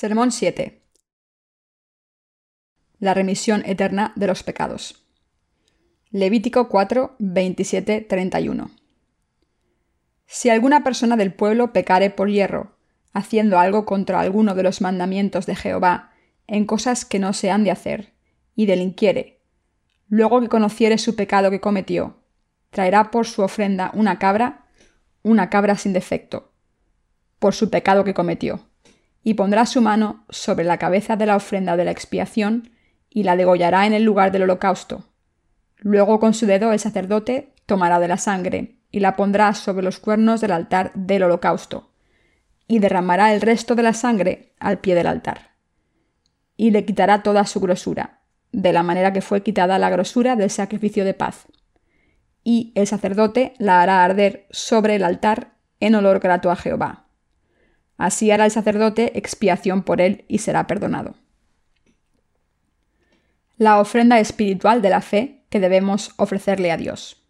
[0.00, 0.80] Sermón 7.
[3.00, 5.04] La remisión eterna de los pecados.
[6.12, 8.70] Levítico 4, 27, 31.
[10.24, 12.76] Si alguna persona del pueblo pecare por hierro,
[13.12, 16.12] haciendo algo contra alguno de los mandamientos de Jehová,
[16.46, 18.12] en cosas que no se han de hacer,
[18.54, 19.40] y delinquiere,
[20.06, 22.22] luego que conociere su pecado que cometió,
[22.70, 24.68] traerá por su ofrenda una cabra,
[25.24, 26.52] una cabra sin defecto,
[27.40, 28.67] por su pecado que cometió
[29.28, 32.70] y pondrá su mano sobre la cabeza de la ofrenda de la expiación
[33.10, 35.04] y la degollará en el lugar del holocausto.
[35.76, 39.98] Luego con su dedo el sacerdote tomará de la sangre y la pondrá sobre los
[39.98, 41.92] cuernos del altar del holocausto,
[42.66, 45.50] y derramará el resto de la sangre al pie del altar.
[46.56, 50.48] Y le quitará toda su grosura, de la manera que fue quitada la grosura del
[50.48, 51.48] sacrificio de paz.
[52.44, 57.07] Y el sacerdote la hará arder sobre el altar en olor grato a Jehová
[57.98, 61.16] Así hará el sacerdote expiación por él y será perdonado.
[63.58, 67.24] La ofrenda espiritual de la fe que debemos ofrecerle a Dios.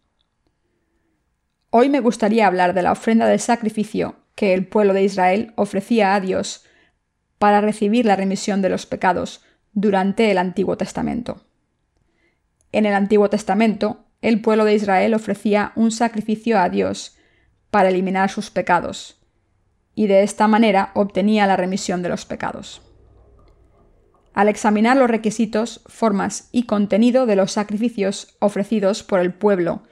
[1.71, 6.13] Hoy me gustaría hablar de la ofrenda del sacrificio que el pueblo de Israel ofrecía
[6.13, 6.65] a Dios
[7.39, 11.45] para recibir la remisión de los pecados durante el Antiguo Testamento.
[12.71, 17.17] En el Antiguo Testamento, el pueblo de Israel ofrecía un sacrificio a Dios
[17.71, 19.18] para eliminar sus pecados,
[19.99, 22.81] y de esta manera obtenía la remisión de los pecados.
[24.33, 29.83] Al examinar los requisitos, formas y contenido de los sacrificios ofrecidos por el pueblo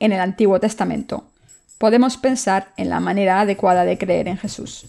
[0.00, 1.30] en el Antiguo Testamento,
[1.78, 4.84] podemos pensar en la manera adecuada de creer en Jesús.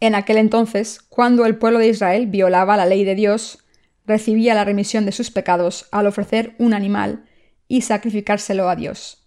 [0.00, 3.60] En aquel entonces, cuando el pueblo de Israel violaba la ley de Dios,
[4.06, 7.26] recibía la remisión de sus pecados al ofrecer un animal
[7.68, 9.21] y sacrificárselo a Dios.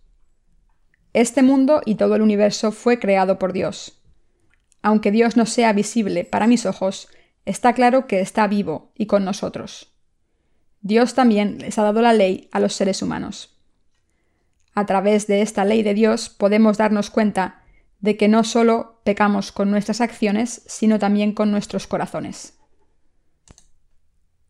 [1.15, 4.01] Este mundo y todo el universo fue creado por Dios.
[4.81, 7.07] Aunque Dios no sea visible para mis ojos,
[7.45, 9.95] está claro que está vivo y con nosotros.
[10.81, 13.57] Dios también les ha dado la ley a los seres humanos.
[14.73, 17.63] A través de esta ley de Dios podemos darnos cuenta
[18.01, 22.57] de que no solo pecamos con nuestras acciones, sino también con nuestros corazones.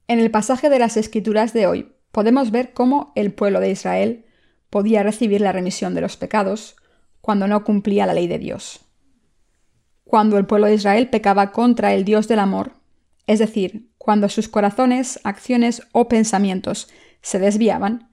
[0.08, 4.25] En el pasaje de las Escrituras de hoy podemos ver cómo el pueblo de Israel
[4.76, 6.76] podía recibir la remisión de los pecados
[7.22, 8.82] cuando no cumplía la ley de Dios.
[10.04, 12.74] Cuando el pueblo de Israel pecaba contra el Dios del amor,
[13.26, 16.90] es decir, cuando sus corazones, acciones o pensamientos
[17.22, 18.10] se desviaban,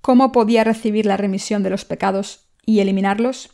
[0.00, 3.50] ¿cómo podía recibir la remisión de los pecados y eliminarlos?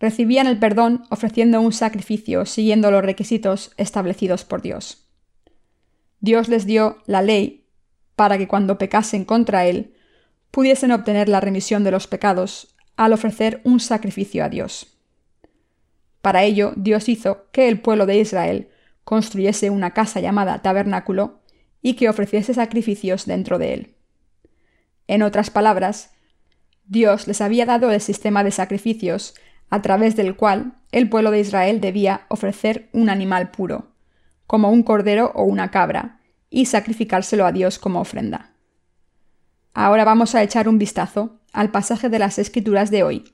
[0.00, 5.08] Recibían el perdón ofreciendo un sacrificio siguiendo los requisitos establecidos por Dios.
[6.20, 7.66] Dios les dio la ley
[8.16, 9.94] para que cuando pecasen contra Él
[10.52, 14.98] pudiesen obtener la remisión de los pecados al ofrecer un sacrificio a Dios.
[16.20, 18.68] Para ello, Dios hizo que el pueblo de Israel
[19.02, 21.40] construyese una casa llamada tabernáculo
[21.80, 23.94] y que ofreciese sacrificios dentro de él.
[25.08, 26.12] En otras palabras,
[26.84, 29.34] Dios les había dado el sistema de sacrificios
[29.70, 33.88] a través del cual el pueblo de Israel debía ofrecer un animal puro,
[34.46, 36.20] como un cordero o una cabra,
[36.50, 38.51] y sacrificárselo a Dios como ofrenda.
[39.74, 43.32] Ahora vamos a echar un vistazo al pasaje de las Escrituras de hoy,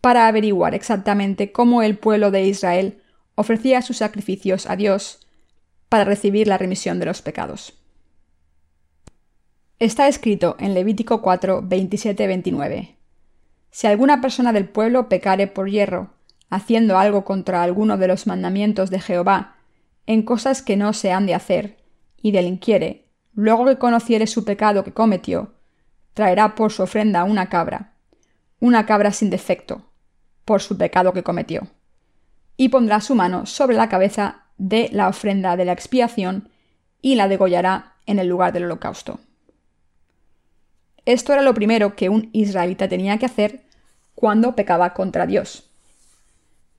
[0.00, 3.02] para averiguar exactamente cómo el pueblo de Israel
[3.34, 5.26] ofrecía sus sacrificios a Dios
[5.88, 7.74] para recibir la remisión de los pecados.
[9.78, 12.96] Está escrito en Levítico 4, 27-29.
[13.70, 16.10] Si alguna persona del pueblo pecare por hierro,
[16.48, 19.56] haciendo algo contra alguno de los mandamientos de Jehová,
[20.06, 21.78] en cosas que no se han de hacer,
[22.20, 25.54] y delinquiere, luego que conociere su pecado que cometió,
[26.14, 27.94] traerá por su ofrenda una cabra,
[28.58, 29.90] una cabra sin defecto,
[30.44, 31.68] por su pecado que cometió,
[32.56, 36.50] y pondrá su mano sobre la cabeza de la ofrenda de la expiación
[37.00, 39.20] y la degollará en el lugar del holocausto.
[41.06, 43.64] Esto era lo primero que un israelita tenía que hacer
[44.14, 45.70] cuando pecaba contra Dios.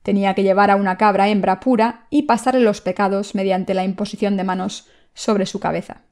[0.02, 4.36] Tenía que llevar a una cabra hembra pura y pasarle los pecados mediante la imposición
[4.36, 6.02] de manos sobre su cabeza.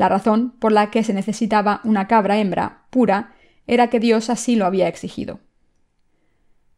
[0.00, 3.34] La razón por la que se necesitaba una cabra hembra pura
[3.66, 5.40] era que Dios así lo había exigido.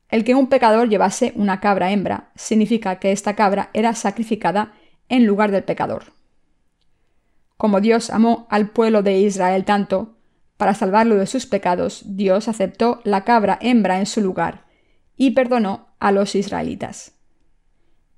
[0.08, 4.72] El que un pecador llevase una cabra hembra significa que esta cabra era sacrificada
[5.08, 6.14] en lugar del pecador.
[7.56, 10.16] Como Dios amó al pueblo de Israel tanto,
[10.56, 14.64] para salvarlo de sus pecados, Dios aceptó la cabra hembra en su lugar
[15.16, 17.12] y perdonó a los israelitas.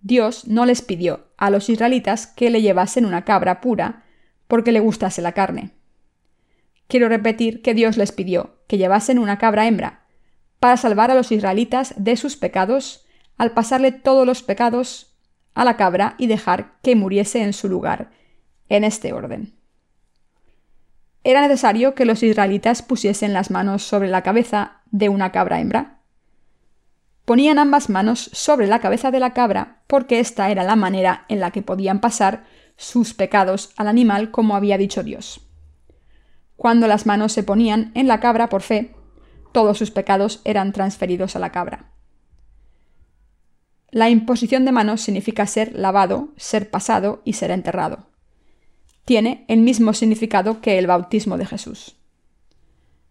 [0.01, 4.04] Dios no les pidió a los israelitas que le llevasen una cabra pura,
[4.49, 5.71] porque le gustase la carne.
[6.87, 10.05] Quiero repetir que Dios les pidió que llevasen una cabra hembra,
[10.61, 13.05] para salvar a los israelitas de sus pecados
[13.37, 15.15] al pasarle todos los pecados
[15.55, 18.11] a la cabra y dejar que muriese en su lugar,
[18.69, 19.55] en este orden.
[21.23, 26.01] Era necesario que los israelitas pusiesen las manos sobre la cabeza de una cabra hembra.
[27.25, 31.41] Ponían ambas manos sobre la cabeza de la cabra porque esta era la manera en
[31.41, 32.45] la que podían pasar
[32.77, 35.41] sus pecados al animal como había dicho Dios.
[36.57, 38.95] Cuando las manos se ponían en la cabra por fe,
[39.53, 41.93] todos sus pecados eran transferidos a la cabra.
[43.91, 48.09] La imposición de manos significa ser lavado, ser pasado y ser enterrado.
[49.05, 51.95] Tiene el mismo significado que el bautismo de Jesús.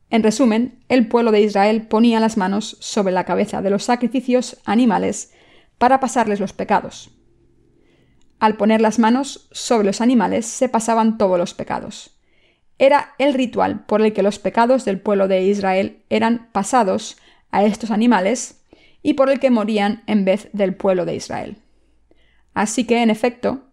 [0.09, 4.57] En resumen, el pueblo de Israel ponía las manos sobre la cabeza de los sacrificios
[4.65, 5.31] animales
[5.77, 7.11] para pasarles los pecados.
[8.43, 12.09] Al poner las manos sobre los animales se pasaban todos los pecados.
[12.77, 17.15] Era el ritual por el que los pecados del pueblo de Israel eran pasados
[17.51, 18.61] a estos animales
[19.01, 21.55] y por el que morían en vez del pueblo de Israel.
[22.53, 23.63] Así que, en efecto,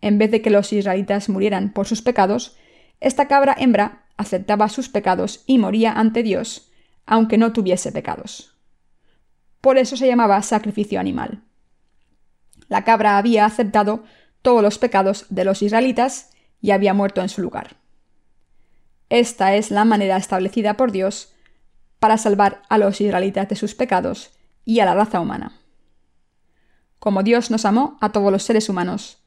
[0.00, 2.56] en vez de que los israelitas murieran por sus pecados,
[2.98, 6.72] esta cabra hembra aceptaba sus pecados y moría ante Dios,
[7.06, 8.56] aunque no tuviese pecados.
[9.60, 11.44] Por eso se llamaba sacrificio animal.
[12.68, 14.04] La cabra había aceptado
[14.46, 17.78] todos los pecados de los israelitas y había muerto en su lugar.
[19.08, 21.34] Esta es la manera establecida por Dios
[21.98, 25.58] para salvar a los israelitas de sus pecados y a la raza humana.
[27.00, 29.18] Como Dios nos amó a todos los seres humanos,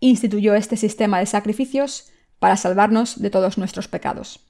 [0.00, 2.08] instituyó este sistema de sacrificios
[2.40, 4.40] para salvarnos de todos nuestros pecados.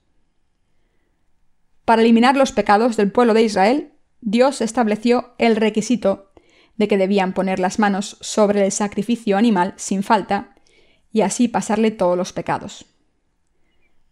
[1.84, 3.92] Para eliminar los pecados del pueblo de Israel,
[4.22, 6.25] Dios estableció el requisito
[6.76, 10.54] de que debían poner las manos sobre el sacrificio animal sin falta
[11.12, 12.86] y así pasarle todos los pecados.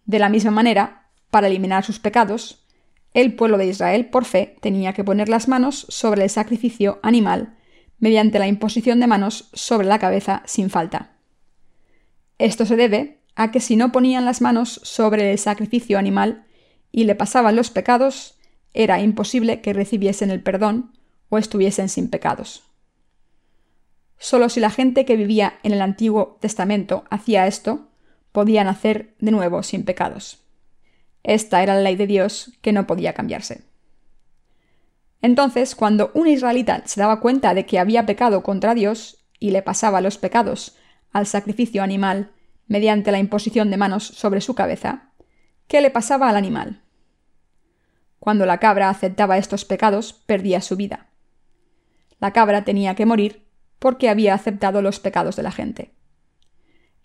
[0.06, 2.66] De la misma manera, para eliminar sus pecados,
[3.12, 7.56] el pueblo de Israel, por fe, tenía que poner las manos sobre el sacrificio animal
[7.98, 11.16] mediante la imposición de manos sobre la cabeza sin falta.
[12.38, 16.44] Esto se debe a que si no ponían las manos sobre el sacrificio animal
[16.90, 18.38] y le pasaban los pecados,
[18.72, 20.93] era imposible que recibiesen el perdón
[21.28, 22.64] o estuviesen sin pecados.
[24.18, 27.88] Solo si la gente que vivía en el Antiguo Testamento hacía esto,
[28.32, 30.44] podían hacer de nuevo sin pecados.
[31.22, 33.64] Esta era la ley de Dios que no podía cambiarse.
[35.22, 39.62] Entonces, cuando un israelita se daba cuenta de que había pecado contra Dios y le
[39.62, 40.76] pasaba los pecados
[41.12, 42.32] al sacrificio animal
[42.66, 45.12] mediante la imposición de manos sobre su cabeza,
[45.66, 46.82] ¿qué le pasaba al animal?
[48.18, 51.08] Cuando la cabra aceptaba estos pecados, perdía su vida.
[52.20, 53.44] La cabra tenía que morir
[53.78, 55.92] porque había aceptado los pecados de la gente.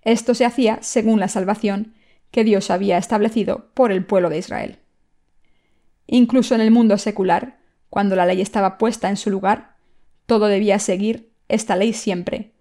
[0.04, 1.94] Esto se hacía según la salvación
[2.32, 4.80] que Dios había establecido por el pueblo de Israel.
[6.08, 7.60] Incluso en el mundo secular,
[7.90, 9.76] cuando la ley estaba puesta en su lugar,
[10.26, 12.54] todo debía seguir esta ley siempre,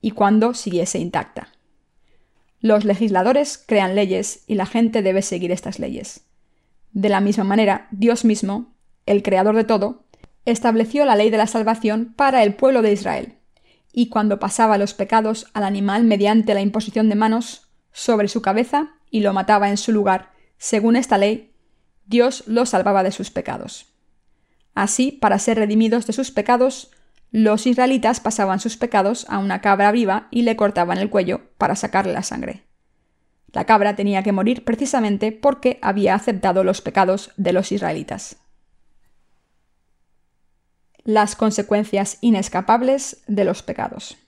[0.00, 1.52] y cuando siguiese intacta.
[2.60, 6.26] Los legisladores crean leyes y la gente debe seguir estas leyes.
[6.92, 8.74] De la misma manera, Dios mismo,
[9.06, 10.04] el creador de todo,
[10.44, 13.38] estableció la ley de la salvación para el pueblo de Israel,
[13.92, 18.94] y cuando pasaba los pecados al animal mediante la imposición de manos, sobre su cabeza
[19.10, 20.30] y lo mataba en su lugar.
[20.58, 21.52] Según esta ley,
[22.06, 23.86] Dios lo salvaba de sus pecados.
[24.74, 26.90] Así, para ser redimidos de sus pecados,
[27.30, 31.76] los israelitas pasaban sus pecados a una cabra viva y le cortaban el cuello para
[31.76, 32.64] sacarle la sangre.
[33.52, 38.39] La cabra tenía que morir precisamente porque había aceptado los pecados de los israelitas.
[41.04, 44.18] Las consecuencias inescapables de los pecados.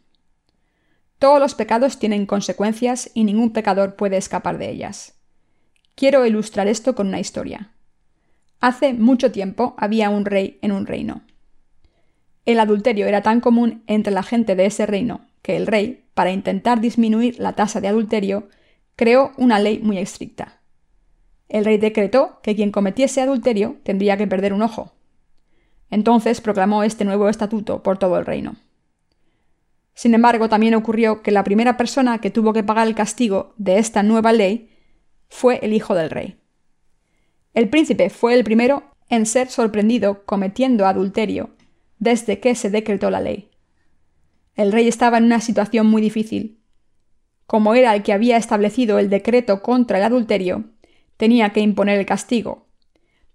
[1.18, 5.14] Todos los pecados tienen consecuencias y ningún pecador puede escapar de ellas.
[5.94, 7.72] Quiero ilustrar esto con una historia.
[8.58, 11.20] Hace mucho tiempo había un rey en un reino.
[12.46, 16.32] El adulterio era tan común entre la gente de ese reino que el rey, para
[16.32, 18.48] intentar disminuir la tasa de adulterio,
[18.96, 20.60] creó una ley muy estricta.
[21.50, 24.94] El rey decretó que quien cometiese adulterio tendría que perder un ojo.
[25.92, 28.56] Entonces proclamó este nuevo estatuto por todo el reino.
[29.92, 33.76] Sin embargo, también ocurrió que la primera persona que tuvo que pagar el castigo de
[33.76, 34.70] esta nueva ley
[35.28, 36.38] fue el hijo del rey.
[37.52, 41.50] El príncipe fue el primero en ser sorprendido cometiendo adulterio
[41.98, 43.50] desde que se decretó la ley.
[44.54, 46.58] El rey estaba en una situación muy difícil.
[47.46, 50.64] Como era el que había establecido el decreto contra el adulterio,
[51.18, 52.71] tenía que imponer el castigo,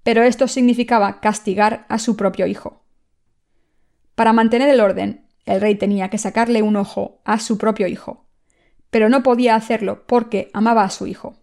[0.04, 2.84] pero esto significaba castigar a su propio hijo.
[4.16, 8.26] Para mantener el orden, el rey tenía que sacarle un ojo a su propio hijo,
[8.90, 11.38] pero no podía hacerlo porque amaba a su hijo.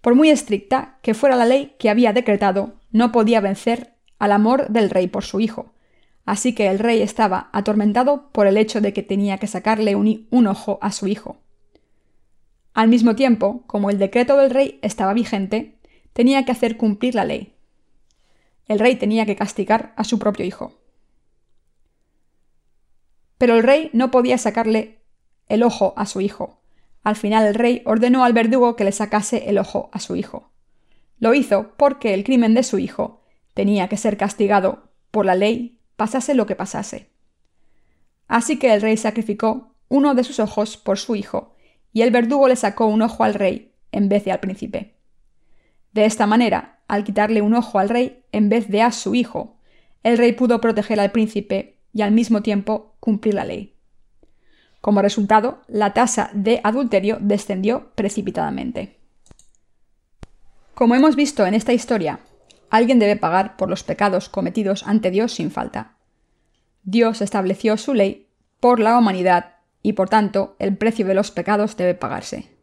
[0.00, 4.68] Por muy estricta que fuera la ley que había decretado, no podía vencer al amor
[4.68, 5.74] del rey por su hijo,
[6.24, 10.26] así que el rey estaba atormentado por el hecho de que tenía que sacarle un,
[10.30, 11.38] un ojo a su hijo.
[12.74, 15.75] Al mismo tiempo, como el decreto del rey estaba vigente,
[16.16, 17.52] tenía que hacer cumplir la ley.
[18.68, 20.80] El rey tenía que castigar a su propio hijo.
[23.36, 25.02] Pero el rey no podía sacarle
[25.50, 26.62] el ojo a su hijo.
[27.02, 30.50] Al final el rey ordenó al verdugo que le sacase el ojo a su hijo.
[31.18, 33.20] Lo hizo porque el crimen de su hijo
[33.52, 37.10] tenía que ser castigado por la ley, pasase lo que pasase.
[38.26, 41.54] Así que el rey sacrificó uno de sus ojos por su hijo,
[41.92, 44.95] y el verdugo le sacó un ojo al rey en vez de al príncipe.
[45.96, 49.56] De esta manera, al quitarle un ojo al rey en vez de a su hijo,
[50.02, 53.78] el rey pudo proteger al príncipe y al mismo tiempo cumplir la ley.
[54.82, 58.98] Como resultado, la tasa de adulterio descendió precipitadamente.
[60.74, 62.20] Como hemos visto en esta historia,
[62.68, 65.96] alguien debe pagar por los pecados cometidos ante Dios sin falta.
[66.82, 68.28] Dios estableció su ley
[68.60, 72.55] por la humanidad y por tanto el precio de los pecados debe pagarse.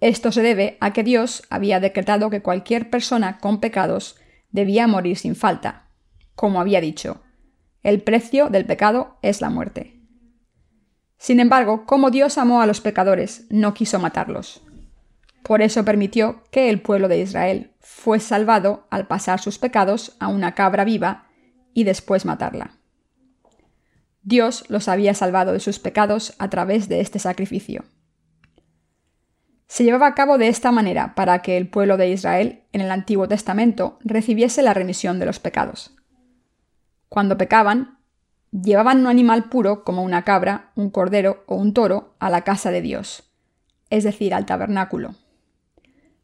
[0.00, 4.16] Esto se debe a que Dios había decretado que cualquier persona con pecados
[4.50, 5.88] debía morir sin falta.
[6.34, 7.22] Como había dicho,
[7.82, 10.00] el precio del pecado es la muerte.
[11.18, 14.62] Sin embargo, como Dios amó a los pecadores, no quiso matarlos.
[15.42, 20.28] Por eso permitió que el pueblo de Israel fue salvado al pasar sus pecados a
[20.28, 21.28] una cabra viva
[21.72, 22.78] y después matarla.
[24.22, 27.84] Dios los había salvado de sus pecados a través de este sacrificio.
[29.66, 32.90] Se llevaba a cabo de esta manera para que el pueblo de Israel en el
[32.90, 35.96] Antiguo Testamento recibiese la remisión de los pecados.
[37.08, 37.98] Cuando pecaban,
[38.52, 42.70] llevaban un animal puro como una cabra, un cordero o un toro a la casa
[42.70, 43.24] de Dios,
[43.90, 45.14] es decir, al tabernáculo.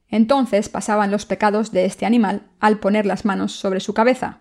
[0.08, 4.40] Entonces pasaban los pecados de este animal al poner las manos sobre su cabeza.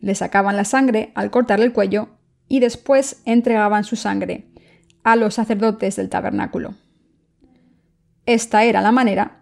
[0.00, 2.08] Le sacaban la sangre al cortarle el cuello
[2.48, 4.46] y después entregaban su sangre
[5.04, 6.74] a los sacerdotes del tabernáculo.
[8.28, 9.40] Esta era la manera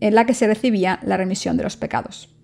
[0.00, 2.34] en la que se recibía la remisión de los pecados.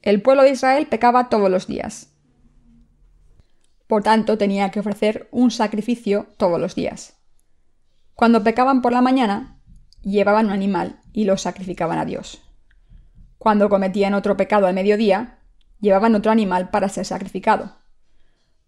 [0.00, 2.14] El pueblo de Israel pecaba todos los días.
[3.86, 7.18] Por tanto, tenía que ofrecer un sacrificio todos los días.
[8.14, 9.60] Cuando pecaban por la mañana,
[10.00, 12.40] llevaban un animal y lo sacrificaban a Dios.
[13.36, 15.40] Cuando cometían otro pecado al mediodía,
[15.78, 17.76] llevaban otro animal para ser sacrificado.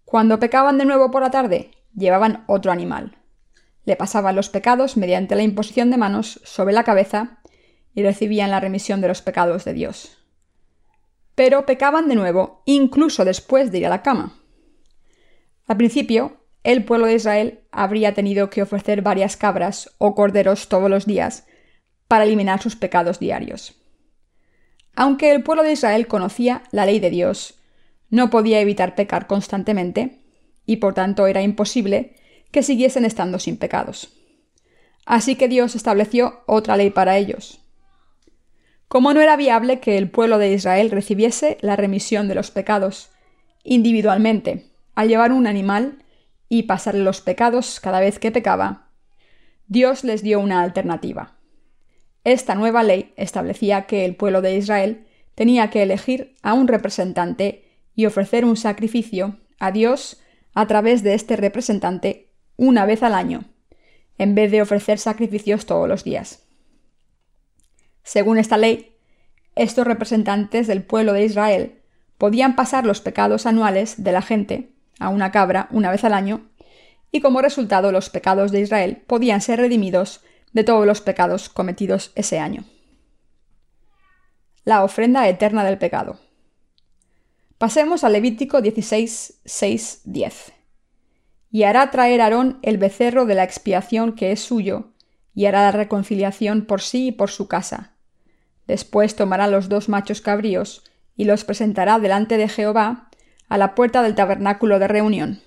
[0.05, 3.17] Cuando pecaban de nuevo por la tarde, llevaban otro animal.
[3.85, 7.41] Le pasaban los pecados mediante la imposición de manos sobre la cabeza
[7.95, 10.19] y recibían la remisión de los pecados de Dios.
[11.35, 14.39] Pero pecaban de nuevo, incluso después de ir a la cama.
[15.67, 20.89] Al principio, el pueblo de Israel habría tenido que ofrecer varias cabras o corderos todos
[20.89, 21.47] los días
[22.07, 23.75] para eliminar sus pecados diarios.
[24.95, 27.59] Aunque el pueblo de Israel conocía la ley de Dios,
[28.11, 30.21] no podía evitar pecar constantemente,
[30.67, 32.15] y por tanto era imposible
[32.53, 34.13] que siguiesen estando sin pecados.
[35.05, 37.61] Así que Dios estableció otra ley para ellos.
[38.87, 43.11] Como no era viable que el pueblo de Israel recibiese la remisión de los pecados
[43.65, 46.05] individualmente al llevar un animal
[46.49, 48.91] y pasarle los pecados cada vez que pecaba,
[49.67, 51.39] Dios les dio una alternativa.
[52.25, 57.65] Esta nueva ley establecía que el pueblo de Israel tenía que elegir a un representante
[57.95, 60.21] y ofrecer un sacrificio a Dios
[60.55, 63.45] a través de este representante una vez al año,
[64.19, 66.45] en vez de ofrecer sacrificios todos los días.
[68.03, 68.97] Según esta ley,
[69.55, 71.83] estos representantes del pueblo de Israel
[72.19, 76.49] podían pasar los pecados anuales de la gente a una cabra una vez al año,
[77.11, 80.21] y como resultado los pecados de Israel podían ser redimidos
[80.53, 82.65] de todos los pecados cometidos ese año.
[84.65, 86.21] La ofrenda eterna del pecado.
[87.59, 90.53] Pasemos a Levítico 16, 6, 10.
[91.53, 94.89] Y hará traer Aarón el becerro de la expiación que es suyo,
[95.35, 97.93] y hará la reconciliación por sí y por su casa.
[98.67, 100.83] Después tomará los dos machos cabríos,
[101.15, 103.11] y los presentará delante de Jehová,
[103.49, 105.43] a la puerta del tabernáculo de reunión.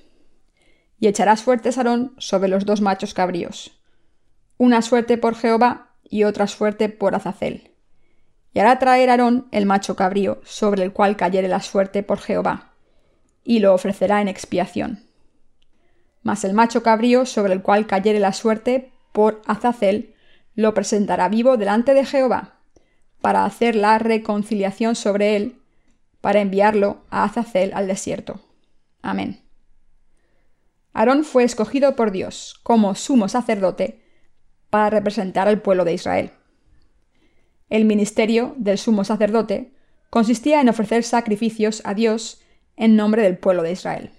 [1.00, 3.80] Y echará suertes Aarón sobre los dos machos cabríos,
[4.58, 7.72] una suerte por Jehová y otra suerte por Azazel.
[8.54, 12.74] Y hará traer Aarón el macho cabrío, sobre el cual cayere la suerte por Jehová,
[13.44, 15.05] y lo ofrecerá en expiación.
[16.26, 20.16] Mas el macho cabrío, sobre el cual cayere la suerte por Azazel,
[20.56, 22.62] lo presentará vivo delante de Jehová,
[23.22, 25.62] para hacer la reconciliación sobre él,
[26.22, 28.42] para enviarlo a Azazel al desierto.
[29.04, 29.44] Amén.
[30.94, 34.02] Aarón fue escogido por Dios como sumo sacerdote
[34.72, 36.32] para representar al pueblo de Israel.
[37.70, 39.76] El ministerio del sumo sacerdote
[40.10, 42.42] consistía en ofrecer sacrificios a Dios
[42.78, 44.15] en nombre del pueblo de Israel.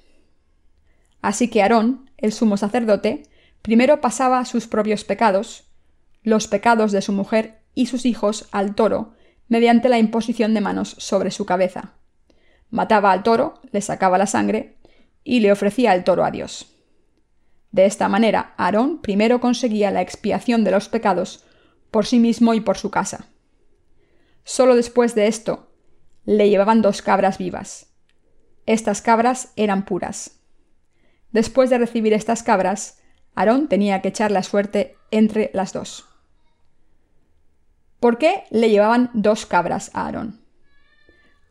[1.27, 3.25] Así que Aarón, el sumo sacerdote,
[3.61, 5.65] primero pasaba sus propios pecados,
[6.23, 9.15] los pecados de su mujer y sus hijos al toro,
[9.49, 11.95] mediante la imposición de manos sobre su cabeza.
[12.71, 14.77] Mataba al toro, le sacaba la sangre
[15.25, 16.77] y le ofrecía el toro a Dios.
[17.73, 21.43] De esta manera, Aarón primero conseguía la expiación de los pecados
[21.91, 23.27] por sí mismo y por su casa.
[24.45, 25.73] Solo después de esto,
[26.25, 27.89] le llevaban dos cabras vivas.
[28.65, 30.36] Estas cabras eran puras.
[31.37, 32.97] Después de recibir estas cabras,
[33.35, 36.07] Aarón tenía que echar la suerte entre las dos.
[38.01, 40.41] ¿Por qué le llevaban dos cabras a Aarón?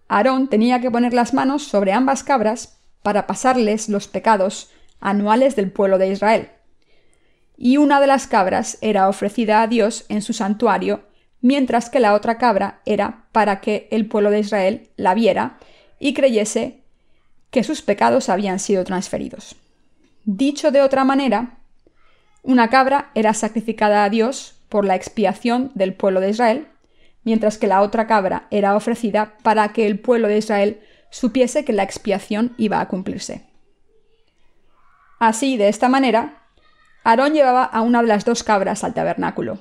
[0.08, 5.72] Aarón tenía que poner las manos sobre ambas cabras para pasarles los pecados anuales del
[5.72, 6.50] pueblo de Israel.
[7.56, 11.04] Y una de las cabras era ofrecida a Dios en su santuario,
[11.42, 15.60] mientras que la otra cabra era para que el pueblo de Israel la viera
[16.00, 16.82] y creyese
[17.52, 19.56] que sus pecados habían sido transferidos.
[20.26, 21.60] Dicho de otra manera,
[22.42, 26.68] una cabra era sacrificada a Dios por la expiación del pueblo de Israel,
[27.24, 31.74] mientras que la otra cabra era ofrecida para que el pueblo de Israel supiese que
[31.74, 33.46] la expiación iba a cumplirse.
[35.20, 36.42] Así, de esta manera,
[37.04, 39.60] Aarón llevaba a una de las dos cabras al tabernáculo.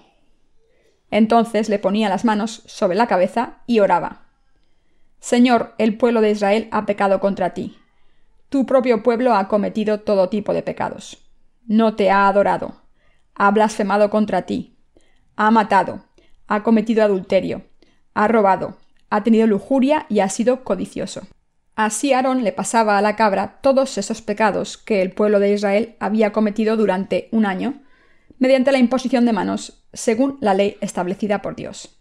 [1.10, 4.22] Entonces le ponía las manos sobre la cabeza y oraba.
[5.20, 7.78] Señor, el pueblo de Israel ha pecado contra ti.
[8.54, 11.18] Tu propio pueblo ha cometido todo tipo de pecados.
[11.66, 12.82] No te ha adorado.
[13.34, 14.76] Ha blasfemado contra ti.
[15.34, 16.04] Ha matado.
[16.46, 17.64] Ha cometido adulterio.
[18.14, 18.78] Ha robado.
[19.10, 21.26] Ha tenido lujuria y ha sido codicioso.
[21.74, 25.96] Así Aarón le pasaba a la cabra todos esos pecados que el pueblo de Israel
[25.98, 27.82] había cometido durante un año,
[28.38, 31.98] mediante la imposición de manos, según la ley establecida por Dios.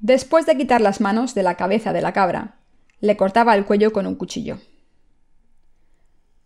[0.00, 2.56] Después de quitar las manos de la cabeza de la cabra,
[2.98, 4.58] le cortaba el cuello con un cuchillo.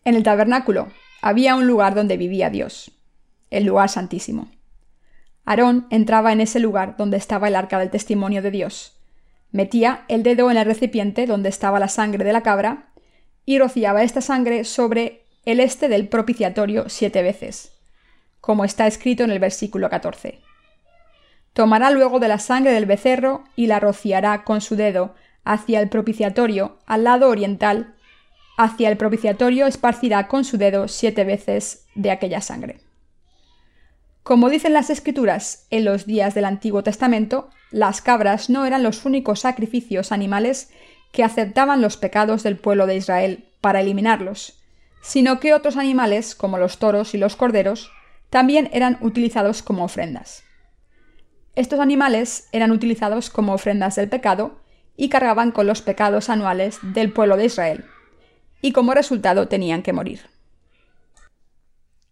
[0.06, 0.88] En el tabernáculo
[1.20, 2.92] había un lugar donde vivía Dios,
[3.50, 4.50] el lugar santísimo.
[5.44, 8.96] Aarón entraba en ese lugar donde estaba el arca del testimonio de Dios,
[9.56, 12.88] Metía el dedo en el recipiente donde estaba la sangre de la cabra
[13.44, 17.72] y rociaba esta sangre sobre el este del propiciatorio siete veces,
[18.40, 20.40] como está escrito en el versículo 14.
[21.52, 25.88] Tomará luego de la sangre del becerro y la rociará con su dedo hacia el
[25.88, 27.95] propiciatorio al lado oriental,
[28.56, 32.80] hacia el propiciatorio esparcirá con su dedo siete veces de aquella sangre.
[34.22, 39.04] Como dicen las escrituras, en los días del Antiguo Testamento, las cabras no eran los
[39.04, 40.70] únicos sacrificios animales
[41.12, 44.60] que aceptaban los pecados del pueblo de Israel para eliminarlos,
[45.00, 47.92] sino que otros animales, como los toros y los corderos,
[48.30, 50.42] también eran utilizados como ofrendas.
[51.54, 54.60] Estos animales eran utilizados como ofrendas del pecado
[54.96, 57.84] y cargaban con los pecados anuales del pueblo de Israel,
[58.60, 60.22] y como resultado tenían que morir.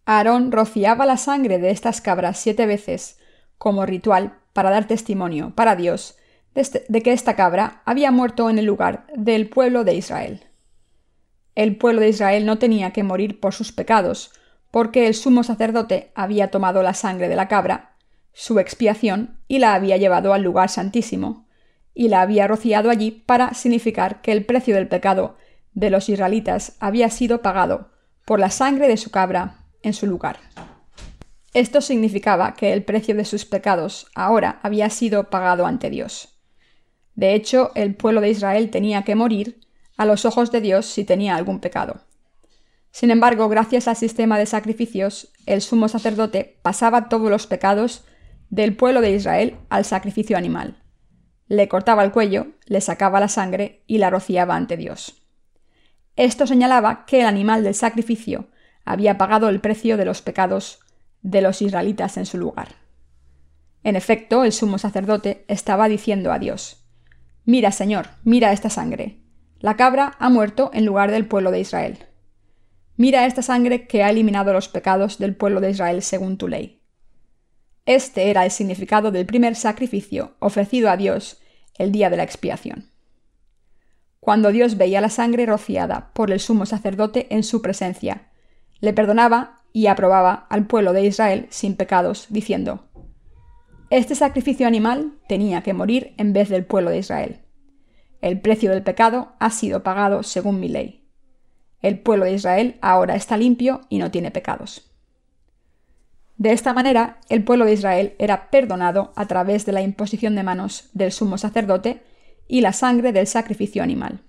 [0.05, 3.19] Aarón rociaba la sangre de estas cabras siete veces
[3.57, 6.17] como ritual para dar testimonio para Dios
[6.55, 10.45] este, de que esta cabra había muerto en el lugar del pueblo de Israel.
[11.53, 14.31] El pueblo de Israel no tenía que morir por sus pecados,
[14.71, 17.95] porque el sumo sacerdote había tomado la sangre de la cabra,
[18.33, 21.45] su expiación, y la había llevado al lugar santísimo,
[21.93, 25.37] y la había rociado allí para significar que el precio del pecado
[25.75, 27.91] de los israelitas había sido pagado
[28.25, 30.39] por la sangre de su cabra en su lugar.
[31.53, 36.39] Esto significaba que el precio de sus pecados ahora había sido pagado ante Dios.
[37.13, 39.61] De hecho, el pueblo de Israel tenía que morir
[39.95, 42.01] a los ojos de Dios si tenía algún pecado.
[42.91, 48.03] Sin embargo, gracias al sistema de sacrificios, el sumo sacerdote pasaba todos los pecados
[48.49, 50.81] del pueblo de Israel al sacrificio animal.
[51.47, 55.24] Le cortaba el cuello, le sacaba la sangre y la rociaba ante Dios.
[56.15, 58.47] Esto señalaba que el animal del sacrificio
[58.85, 60.79] había pagado el precio de los pecados
[61.21, 62.75] de los israelitas en su lugar.
[63.83, 66.85] En efecto, el sumo sacerdote estaba diciendo a Dios,
[67.43, 69.19] Mira, Señor, mira esta sangre.
[69.59, 72.05] La cabra ha muerto en lugar del pueblo de Israel.
[72.97, 76.81] Mira esta sangre que ha eliminado los pecados del pueblo de Israel según tu ley.
[77.85, 81.39] Este era el significado del primer sacrificio ofrecido a Dios
[81.75, 82.89] el día de la expiación.
[84.25, 88.23] Cuando Dios veía la sangre rociada por el sumo sacerdote en su presencia,
[88.79, 92.85] le perdonaba y aprobaba al pueblo de Israel sin pecados, diciendo,
[93.91, 97.41] Este sacrificio animal tenía que morir en vez del pueblo de Israel.
[98.19, 101.07] El precio del pecado ha sido pagado según mi ley.
[101.83, 104.91] El pueblo de Israel ahora está limpio y no tiene pecados.
[106.37, 110.41] De esta manera, el pueblo de Israel era perdonado a través de la imposición de
[110.41, 112.01] manos del sumo sacerdote
[112.47, 114.21] y la sangre del sacrificio animal.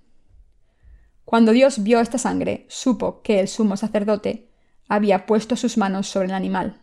[1.24, 4.48] Cuando Dios vio esta sangre, supo que el sumo sacerdote
[4.88, 6.80] había puesto sus manos sobre el animal.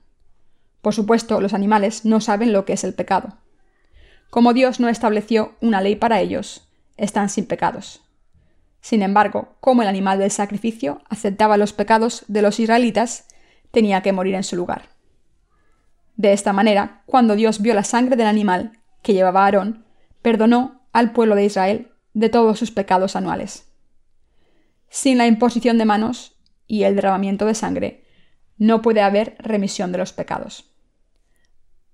[0.82, 3.38] Por supuesto, los animales no saben lo que es el pecado.
[4.30, 6.68] Como Dios no estableció una ley para ellos,
[6.98, 8.02] están sin pecados.
[8.82, 13.28] Sin embargo, como el animal del sacrificio aceptaba los pecados de los israelitas,
[13.72, 14.90] tenía que morir en su lugar.
[16.18, 19.86] De esta manera, cuando Dios vio la sangre del animal que llevaba Aarón,
[20.22, 23.68] perdonó al pueblo de Israel de todos sus pecados anuales.
[24.90, 28.06] Sin la imposición de manos y el derramamiento de sangre,
[28.58, 30.72] no puede haber remisión de los pecados.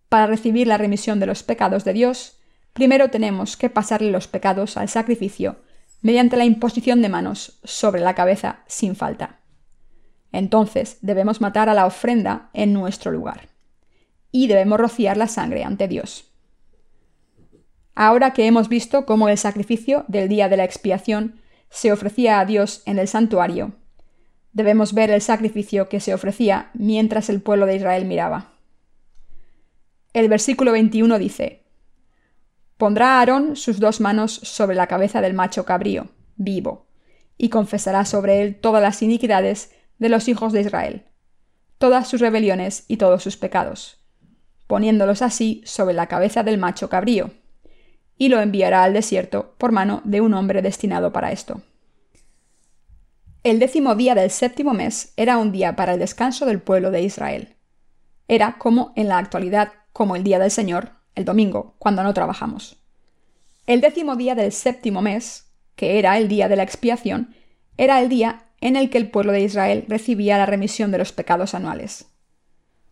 [0.10, 2.40] Para recibir la remisión de los pecados de Dios,
[2.74, 5.58] primero tenemos que pasarle los pecados al sacrificio
[6.02, 9.40] mediante la imposición de manos sobre la cabeza sin falta.
[10.32, 13.50] Entonces debemos matar a la ofrenda en nuestro lugar.
[14.32, 16.29] Y debemos rociar la sangre ante Dios.
[18.02, 22.46] Ahora que hemos visto cómo el sacrificio del día de la expiación se ofrecía a
[22.46, 23.74] Dios en el santuario,
[24.54, 28.54] debemos ver el sacrificio que se ofrecía mientras el pueblo de Israel miraba.
[30.14, 31.66] El versículo 21 dice,
[32.78, 36.08] Pondrá Aarón sus dos manos sobre la cabeza del macho cabrío,
[36.38, 36.88] vivo,
[37.38, 41.04] y confesará sobre él todas las iniquidades de los hijos de Israel,
[41.78, 44.00] todas sus rebeliones y todos sus pecados,
[44.68, 47.32] poniéndolos así sobre la cabeza del macho cabrío,
[48.20, 51.62] y lo enviará al desierto por mano de un hombre destinado para esto.
[53.44, 57.02] El décimo día del séptimo mes era un día para el descanso del pueblo de
[57.02, 57.56] Israel.
[58.28, 62.78] Era como en la actualidad como el día del Señor el domingo, cuando no trabajamos.
[63.66, 67.34] El décimo día del séptimo mes, que era el día de la expiación,
[67.78, 71.14] era el día en el que el pueblo de Israel recibía la remisión de los
[71.14, 72.08] pecados anuales.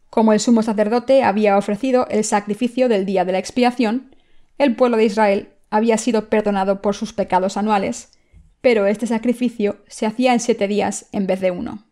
[0.10, 4.16] Como el sumo sacerdote había ofrecido el sacrificio del día de la expiación,
[4.58, 8.18] el pueblo de Israel había sido perdonado por sus pecados anuales,
[8.62, 11.88] pero este sacrificio se hacía en siete días en vez de uno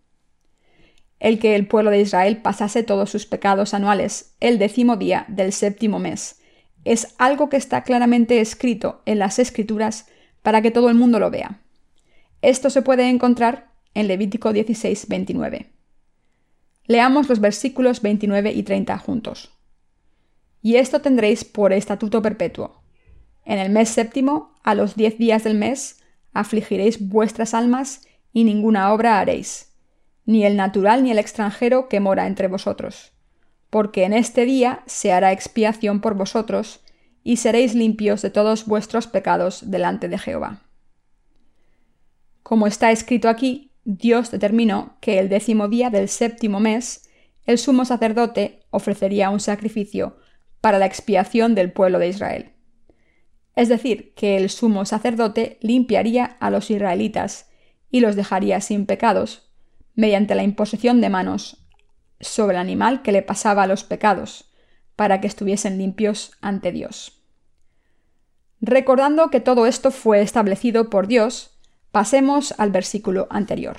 [1.19, 5.54] el que el pueblo de Israel pasase todos sus pecados anuales el décimo día del
[5.54, 6.39] séptimo mes.
[6.84, 10.08] Es algo que está claramente escrito en las escrituras
[10.43, 11.62] para que todo el mundo lo vea.
[12.41, 15.71] Esto se puede encontrar en Levítico 16, 29.
[16.86, 19.54] Leamos los versículos 29 y 30 juntos.
[20.65, 22.82] Y esto tendréis por estatuto perpetuo.
[23.43, 26.01] En el mes séptimo, a los diez días del mes,
[26.34, 28.01] afligiréis vuestras almas
[28.34, 29.75] y ninguna obra haréis
[30.25, 33.13] ni el natural ni el extranjero que mora entre vosotros,
[33.69, 36.80] porque en este día se hará expiación por vosotros,
[37.23, 40.63] y seréis limpios de todos vuestros pecados delante de Jehová.
[42.41, 47.08] Como está escrito aquí, Dios determinó que el décimo día del séptimo mes
[47.45, 50.17] el sumo sacerdote ofrecería un sacrificio
[50.65, 52.49] para la expiación del pueblo de Israel.
[53.56, 57.51] Es decir, que el sumo sacerdote limpiaría a los israelitas
[57.91, 59.47] y los dejaría sin pecados
[59.93, 61.67] mediante la imposición de manos
[62.19, 64.51] sobre el animal que le pasaba los pecados,
[64.95, 67.21] para que estuviesen limpios ante Dios.
[68.60, 71.60] Recordando que todo esto fue establecido por Dios,
[71.91, 73.78] pasemos al versículo anterior.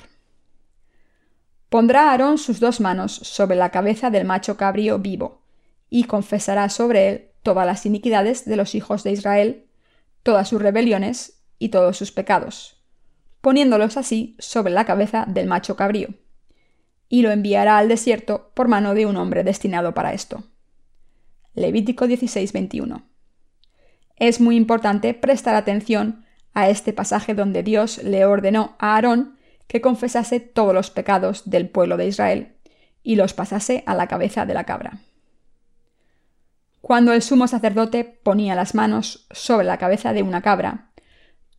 [1.67, 5.41] Pondrá Aarón sus dos manos sobre la cabeza del macho cabrío vivo,
[5.89, 9.65] y confesará sobre él todas las iniquidades de los hijos de Israel,
[10.23, 12.77] todas sus rebeliones y todos sus pecados
[13.47, 16.09] poniéndolos así sobre la cabeza del macho cabrío,
[17.07, 20.43] y lo enviará al desierto por mano de un hombre destinado para esto.
[21.53, 23.03] Levítico 16:21.
[24.17, 29.79] Es muy importante prestar atención a este pasaje donde Dios le ordenó a Aarón que
[29.79, 32.55] confesase todos los pecados del pueblo de Israel
[33.01, 34.99] y los pasase a la cabeza de la cabra.
[36.87, 40.91] Cuando el sumo sacerdote ponía las manos sobre la cabeza de una cabra,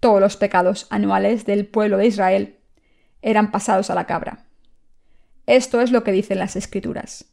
[0.01, 2.61] todos los pecados anuales del pueblo de Israel
[3.21, 4.47] eran pasados a la cabra.
[5.45, 7.27] Esto es lo que dicen las escrituras.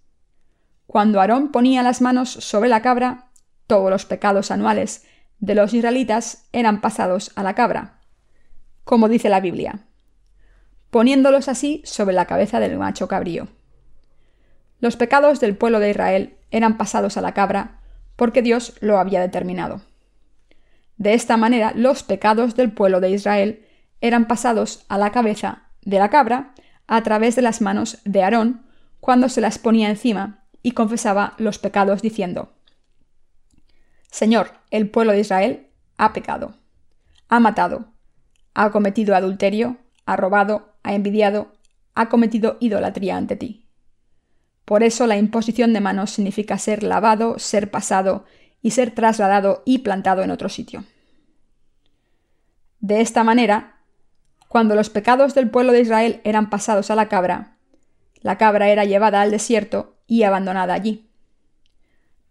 [0.87, 3.31] Cuando Aarón ponía las manos sobre la cabra,
[3.65, 5.05] todos los pecados anuales
[5.39, 8.01] de los israelitas eran pasados a la cabra,
[8.83, 9.85] como dice la Biblia,
[10.89, 13.47] poniéndolos así sobre la cabeza del macho cabrío.
[14.81, 17.79] Los pecados del pueblo de Israel eran pasados a la cabra
[18.15, 19.81] porque Dios lo había determinado.
[20.97, 23.65] De esta manera, los pecados del pueblo de Israel
[24.01, 26.53] eran pasados a la cabeza de la cabra
[26.87, 28.65] a través de las manos de Aarón
[28.99, 32.53] cuando se las ponía encima y confesaba los pecados diciendo,
[34.09, 36.55] Señor, el pueblo de Israel ha pecado,
[37.27, 37.85] ha matado,
[38.53, 41.51] ha cometido adulterio, ha robado, ha envidiado,
[41.93, 43.64] ha cometido idolatría ante ti.
[44.65, 48.25] Por eso la imposición de manos significa ser lavado, ser pasado
[48.61, 50.83] y ser trasladado y plantado en otro sitio.
[52.79, 53.77] De esta manera,
[54.47, 57.57] cuando los pecados del pueblo de Israel eran pasados a la cabra,
[58.21, 61.09] la cabra era llevada al desierto y abandonada allí.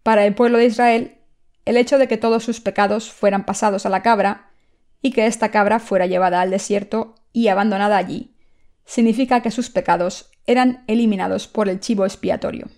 [0.03, 1.19] Para el pueblo de Israel,
[1.65, 4.51] el hecho de que todos sus pecados fueran pasados a la cabra
[5.01, 8.35] y que esta cabra fuera llevada al desierto y abandonada allí,
[8.85, 12.69] significa que sus pecados eran eliminados por el chivo expiatorio.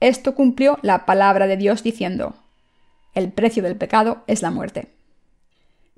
[0.00, 2.34] Esto cumplió la palabra de Dios diciendo,
[3.14, 4.94] el precio del pecado es la muerte.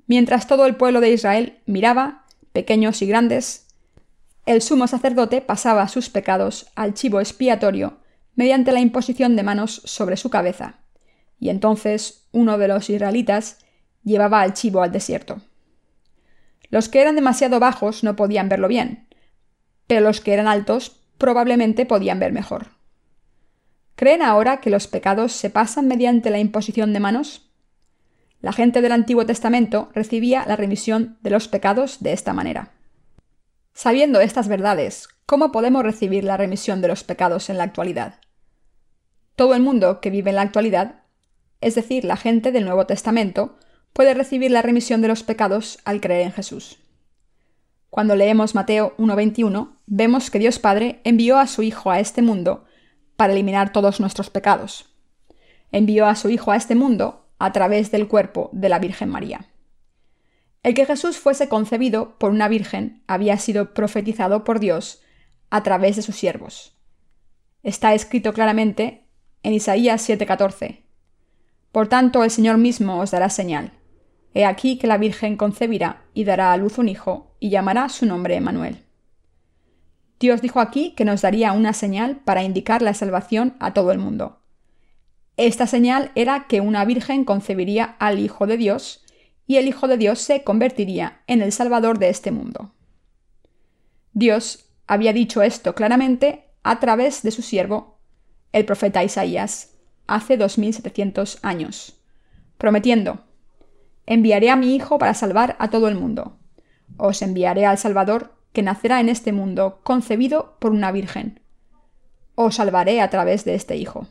[0.05, 3.67] Mientras todo el pueblo de Israel miraba, pequeños y grandes,
[4.45, 7.97] el sumo sacerdote pasaba sus pecados al chivo expiatorio
[8.35, 10.75] mediante la imposición de manos sobre su cabeza,
[11.39, 13.57] y entonces uno de los israelitas
[14.03, 15.41] llevaba al chivo al desierto.
[16.69, 19.06] Los que eran demasiado bajos no podían verlo bien,
[19.87, 22.67] pero los que eran altos probablemente podían ver mejor.
[23.95, 27.49] ¿Creen ahora que los pecados se pasan mediante la imposición de manos?
[28.41, 32.73] La gente del Antiguo Testamento recibía la remisión de los pecados de esta manera.
[33.73, 38.19] Sabiendo estas verdades, ¿cómo podemos recibir la remisión de los pecados en la actualidad?
[39.35, 41.03] Todo el mundo que vive en la actualidad,
[41.61, 43.57] es decir, la gente del Nuevo Testamento,
[43.93, 46.79] puede recibir la remisión de los pecados al creer en Jesús.
[47.89, 52.65] Cuando leemos Mateo 1.21, vemos que Dios Padre envió a su Hijo a este mundo
[53.15, 54.93] para eliminar todos nuestros pecados.
[55.71, 59.47] Envió a su Hijo a este mundo a través del cuerpo de la Virgen María.
[60.63, 65.01] El que Jesús fuese concebido por una virgen había sido profetizado por Dios
[65.49, 66.75] a través de sus siervos.
[67.63, 69.05] Está escrito claramente
[69.43, 70.83] en Isaías 7:14.
[71.71, 73.71] Por tanto, el Señor mismo os dará señal.
[74.37, 78.05] He aquí que la Virgen concebirá y dará a luz un hijo, y llamará su
[78.05, 78.83] nombre Emanuel.
[80.19, 83.97] Dios dijo aquí que nos daría una señal para indicar la salvación a todo el
[83.97, 84.43] mundo.
[85.37, 89.03] Esta señal era que una virgen concebiría al Hijo de Dios
[89.47, 92.75] y el Hijo de Dios se convertiría en el Salvador de este mundo.
[94.13, 97.97] Dios había dicho esto claramente a través de su siervo,
[98.51, 101.99] el profeta Isaías, hace 2700 años,
[102.59, 103.26] prometiendo,
[104.07, 106.37] enviaré a mi Hijo para salvar a todo el mundo.
[106.97, 111.41] Os enviaré al Salvador que nacerá en este mundo concebido por una virgen.
[112.33, 114.07] Os salvaré a través de este Hijo.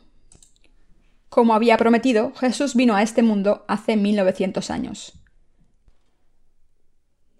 [1.27, 5.19] Como había prometido, Jesús vino a este mundo hace 1900 años.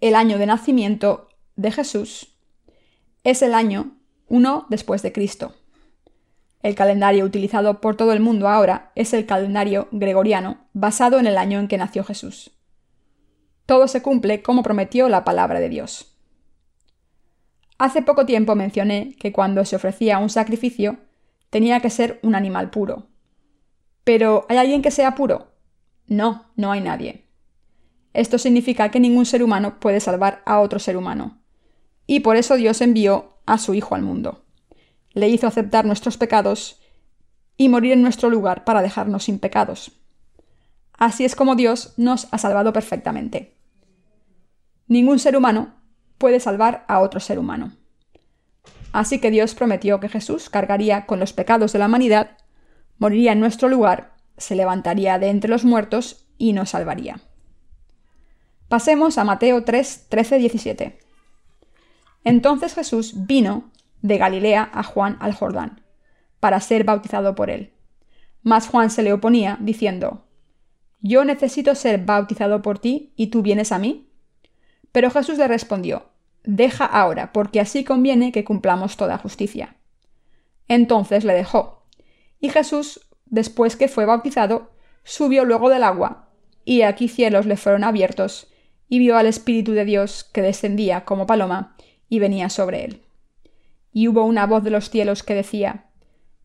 [0.00, 2.34] El año de nacimiento de Jesús
[3.24, 3.96] es el año
[4.28, 5.54] 1 después de Cristo.
[6.62, 11.38] El calendario utilizado por todo el mundo ahora es el calendario gregoriano, basado en el
[11.38, 12.50] año en que nació Jesús.
[13.66, 16.16] Todo se cumple como prometió la palabra de Dios.
[17.78, 20.98] Hace poco tiempo mencioné que cuando se ofrecía un sacrificio
[21.50, 23.06] tenía que ser un animal puro.
[24.02, 25.52] Pero ¿hay alguien que sea puro?
[26.06, 27.26] No, no hay nadie.
[28.14, 31.38] Esto significa que ningún ser humano puede salvar a otro ser humano.
[32.06, 34.44] Y por eso Dios envió a su Hijo al mundo.
[35.12, 36.80] Le hizo aceptar nuestros pecados
[37.56, 39.92] y morir en nuestro lugar para dejarnos sin pecados.
[40.96, 43.54] Así es como Dios nos ha salvado perfectamente.
[44.86, 45.74] Ningún ser humano
[46.18, 47.72] puede salvar a otro ser humano.
[48.92, 52.38] Así que Dios prometió que Jesús cargaría con los pecados de la humanidad,
[52.98, 57.20] moriría en nuestro lugar, se levantaría de entre los muertos y nos salvaría.
[58.68, 60.98] Pasemos a Mateo 3, 13, 17.
[62.24, 63.70] Entonces Jesús vino
[64.02, 65.82] de Galilea a Juan al Jordán,
[66.40, 67.72] para ser bautizado por él.
[68.42, 70.26] Mas Juan se le oponía, diciendo,
[71.00, 74.10] Yo necesito ser bautizado por ti, y tú vienes a mí.
[74.92, 76.10] Pero Jesús le respondió,
[76.44, 79.76] Deja ahora, porque así conviene que cumplamos toda justicia.
[80.68, 81.86] Entonces le dejó.
[82.40, 84.70] Y Jesús, después que fue bautizado,
[85.02, 86.28] subió luego del agua,
[86.64, 88.48] y aquí cielos le fueron abiertos,
[88.88, 91.76] y vio al Espíritu de Dios que descendía como paloma
[92.08, 93.07] y venía sobre él.
[93.98, 95.86] Y hubo una voz de los cielos que decía,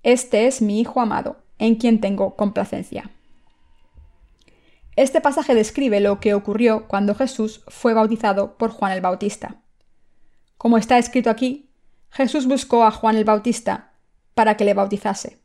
[0.02, 3.12] Este es mi Hijo amado, en quien tengo complacencia.
[4.96, 9.62] Este pasaje describe lo que ocurrió cuando Jesús fue bautizado por Juan el Bautista.
[10.58, 11.70] Como está escrito aquí,
[12.10, 13.94] Jesús buscó a Juan el Bautista
[14.34, 15.38] para que le bautizase.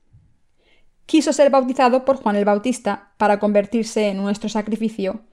[1.05, 5.25] Quiso ser bautizado por Juan el Bautista para convertirse en nuestro sacrificio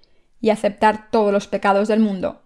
[0.42, 2.42] y aceptar todos los pecados del mundo,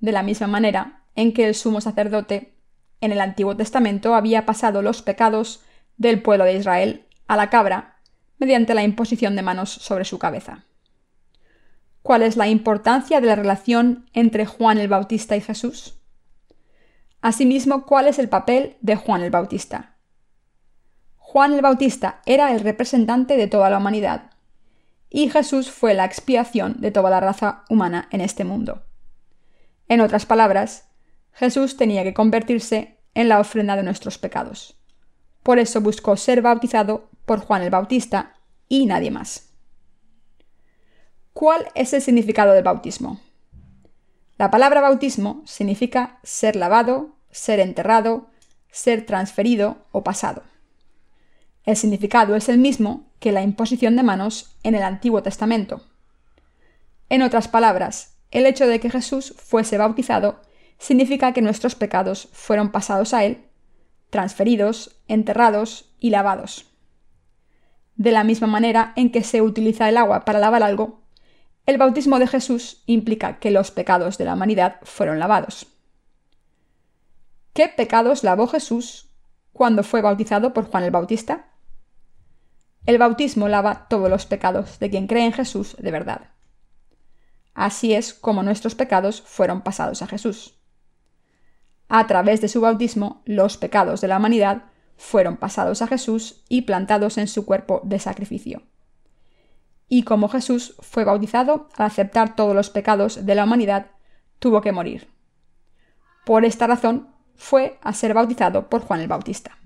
[0.00, 2.57] de la misma manera en que el sumo sacerdote
[3.00, 5.62] en el Antiguo Testamento había pasado los pecados
[5.96, 7.96] del pueblo de Israel a la cabra
[8.38, 10.64] mediante la imposición de manos sobre su cabeza
[12.08, 16.00] cuál es la importancia de la relación entre Juan el Bautista y Jesús.
[17.20, 19.96] Asimismo, cuál es el papel de Juan el Bautista.
[21.18, 24.30] Juan el Bautista era el representante de toda la humanidad,
[25.10, 28.84] y Jesús fue la expiación de toda la raza humana en este mundo.
[29.86, 30.87] En otras palabras,
[31.38, 34.76] Jesús tenía que convertirse en la ofrenda de nuestros pecados.
[35.44, 38.34] Por eso buscó ser bautizado por Juan el Bautista
[38.68, 39.52] y nadie más.
[41.32, 43.20] ¿Cuál es el significado del bautismo?
[44.36, 48.30] La palabra bautismo significa ser lavado, ser enterrado,
[48.72, 50.42] ser transferido o pasado.
[51.64, 55.82] El significado es el mismo que la imposición de manos en el Antiguo Testamento.
[57.08, 60.47] En otras palabras, el hecho de que Jesús fuese bautizado
[60.78, 63.44] significa que nuestros pecados fueron pasados a Él,
[64.10, 66.66] transferidos, enterrados y lavados.
[67.96, 71.02] De la misma manera en que se utiliza el agua para lavar algo,
[71.66, 75.66] el bautismo de Jesús implica que los pecados de la humanidad fueron lavados.
[77.52, 79.10] ¿Qué pecados lavó Jesús
[79.52, 81.48] cuando fue bautizado por Juan el Bautista?
[82.86, 86.30] El bautismo lava todos los pecados de quien cree en Jesús de verdad.
[87.52, 90.57] Así es como nuestros pecados fueron pasados a Jesús.
[91.88, 94.64] A través de su bautismo, los pecados de la humanidad
[94.96, 98.62] fueron pasados a Jesús y plantados en su cuerpo de sacrificio.
[99.88, 103.86] Y como Jesús fue bautizado al aceptar todos los pecados de la humanidad,
[104.38, 105.08] tuvo que morir.
[106.26, 109.56] Por esta razón fue a ser bautizado por Juan el Bautista.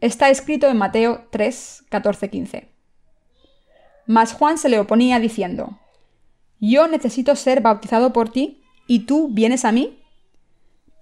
[0.00, 2.74] Está escrito en Mateo 3, 14, 15.
[4.06, 5.78] Mas Juan se le oponía diciendo,
[6.58, 10.03] yo necesito ser bautizado por ti, ¿y tú vienes a mí?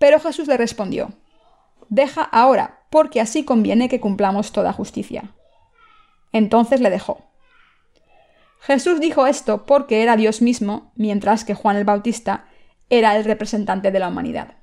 [0.03, 1.13] Pero Jesús le respondió,
[1.89, 5.31] Deja ahora, porque así conviene que cumplamos toda justicia.
[6.33, 7.23] Entonces le dejó.
[8.59, 12.47] Jesús dijo esto porque era Dios mismo, mientras que Juan el Bautista
[12.91, 14.57] era el representante de la humanidad.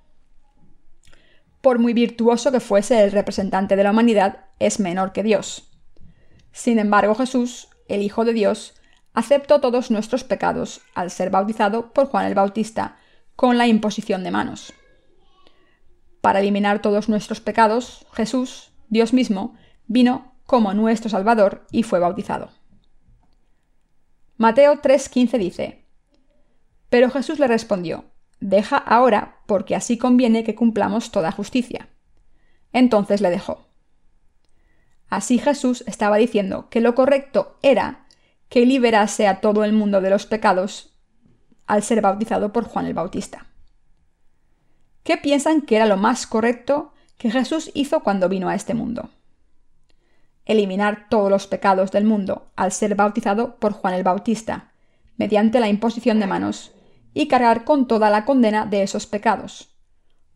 [1.62, 5.71] Por muy virtuoso que fuese el representante de la humanidad, es menor que Dios.
[6.52, 8.73] Sin embargo, Jesús, el Hijo de Dios,
[9.13, 12.97] aceptó todos nuestros pecados al ser bautizado por Juan el Bautista
[13.38, 14.73] con la imposición de manos.
[16.21, 19.55] Para eliminar todos nuestros pecados, Jesús, Dios mismo,
[19.88, 22.49] vino como nuestro Salvador y fue bautizado.
[24.38, 25.86] Mateo 3:15 dice,
[26.89, 28.05] Pero Jesús le respondió,
[28.39, 31.89] Deja ahora, porque así conviene que cumplamos toda justicia.
[32.71, 33.67] Entonces le dejó.
[35.10, 38.05] Así Jesús estaba diciendo que lo correcto era
[38.47, 40.93] que liberase a todo el mundo de los pecados
[41.67, 43.48] al ser bautizado por Juan el Bautista.
[45.03, 49.09] ¿Qué piensan que era lo más correcto que Jesús hizo cuando vino a este mundo?
[50.45, 54.71] Eliminar todos los pecados del mundo al ser bautizado por Juan el Bautista,
[55.17, 56.71] mediante la imposición de manos,
[57.13, 59.69] y cargar con toda la condena de esos pecados,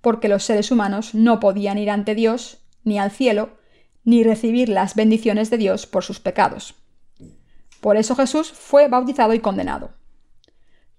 [0.02, 3.58] porque los seres humanos no podían ir ante Dios, ni al cielo,
[4.04, 6.76] ni recibir las bendiciones de Dios por sus pecados.
[7.80, 9.92] Por eso Jesús fue bautizado y condenado.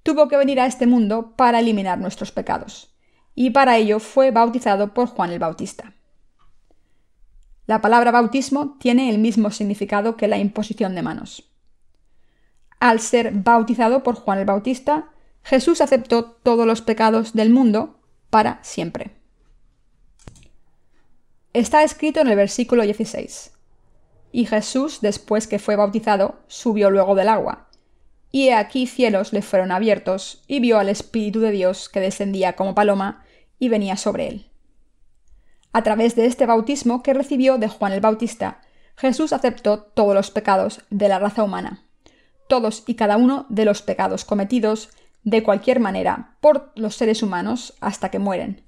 [0.03, 2.93] Tuvo que venir a este mundo para eliminar nuestros pecados,
[3.35, 5.92] y para ello fue bautizado por Juan el Bautista.
[7.66, 11.51] La palabra bautismo tiene el mismo significado que la imposición de manos.
[12.79, 15.11] Al ser bautizado por Juan el Bautista,
[15.42, 17.99] Jesús aceptó todos los pecados del mundo
[18.31, 19.12] para siempre.
[21.53, 23.53] Está escrito en el versículo 16.
[24.33, 27.63] Y Jesús, después que fue bautizado, subió luego del agua.
[28.35, 32.57] Y he aquí cielos le fueron abiertos, y vio al Espíritu de Dios que descendía
[32.57, 33.23] como paloma
[33.61, 34.51] y venía sobre él.
[35.73, 38.61] A través de este bautismo que recibió de Juan el Bautista,
[38.97, 41.85] Jesús aceptó todos los pecados de la raza humana,
[42.49, 44.88] todos y cada uno de los pecados cometidos
[45.23, 48.64] de cualquier manera por los seres humanos hasta que mueren,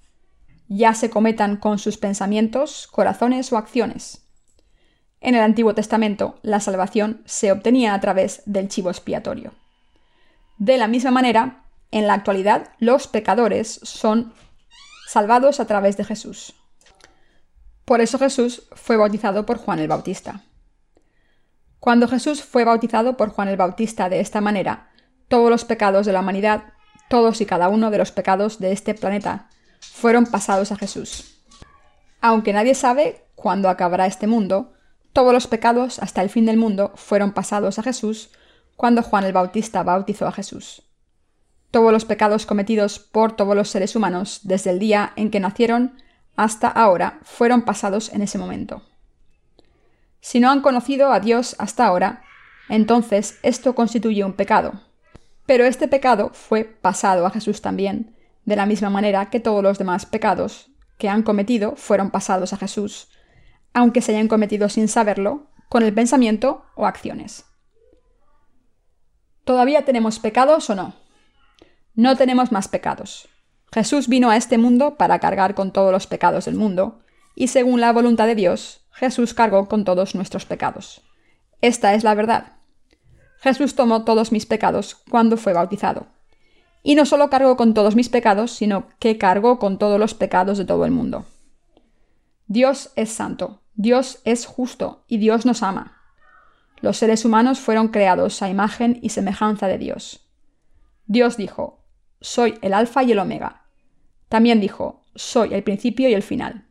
[0.69, 4.26] ya se cometan con sus pensamientos, corazones o acciones.
[5.27, 9.55] En el Antiguo Testamento, la salvación se obtenía a través del chivo expiatorio.
[10.57, 14.33] De la misma manera, en la actualidad, los pecadores son
[15.09, 16.55] salvados a través de Jesús.
[17.85, 20.45] Por eso Jesús fue bautizado por Juan el Bautista.
[21.81, 24.91] Cuando Jesús fue bautizado por Juan el Bautista de esta manera,
[25.27, 26.73] todos los pecados de la humanidad,
[27.09, 29.49] todos y cada uno de los pecados de este planeta,
[29.81, 31.43] fueron pasados a Jesús.
[32.21, 34.76] Aunque nadie sabe cuándo acabará este mundo,
[35.17, 38.29] todos los pecados hasta el fin del mundo fueron pasados a Jesús
[38.77, 40.83] cuando Juan el Bautista bautizó a Jesús.
[41.71, 45.97] Todos los pecados cometidos por todos los seres humanos desde el día en que nacieron
[46.37, 48.83] hasta ahora fueron pasados en ese momento.
[50.21, 52.23] Si no han conocido a Dios hasta ahora,
[52.69, 54.83] entonces esto constituye un pecado.
[55.47, 58.15] Pero este pecado fue pasado a Jesús también,
[58.45, 62.59] de la misma manera que todos los demás pecados que han cometido fueron pasados a
[62.59, 63.09] Jesús,
[63.77, 67.45] aunque se hayan cometido sin saberlo, con el pensamiento o acciones.
[69.45, 70.95] ¿Todavía tenemos pecados o no?
[71.95, 73.29] No tenemos más pecados.
[73.71, 77.01] Jesús vino a este mundo para cargar con todos los pecados del mundo,
[77.35, 81.03] y según la voluntad de Dios, Jesús cargó con todos nuestros pecados.
[81.61, 82.55] Esta es la verdad.
[83.41, 86.07] Jesús tomó todos mis pecados cuando fue bautizado.
[86.83, 90.57] Y no solo cargó con todos mis pecados, sino que cargó con todos los pecados
[90.57, 91.27] de todo el mundo.
[92.47, 96.01] Dios es santo, Dios es justo y Dios nos ama.
[96.81, 100.27] Los seres humanos fueron creados a imagen y semejanza de Dios.
[101.07, 101.85] Dios dijo,
[102.21, 103.67] Soy el alfa y el omega.
[104.31, 106.67] También dijo, Soy el principio y el final.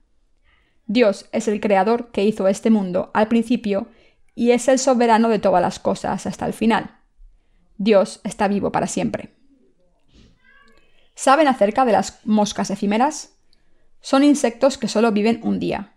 [0.87, 3.87] Dios es el creador que hizo este mundo al principio
[4.33, 6.97] y es el soberano de todas las cosas hasta el final.
[7.77, 9.35] Dios está vivo para siempre.
[11.13, 13.37] ¿Saben acerca de las moscas efímeras?
[14.01, 15.94] Son insectos que solo viven un día.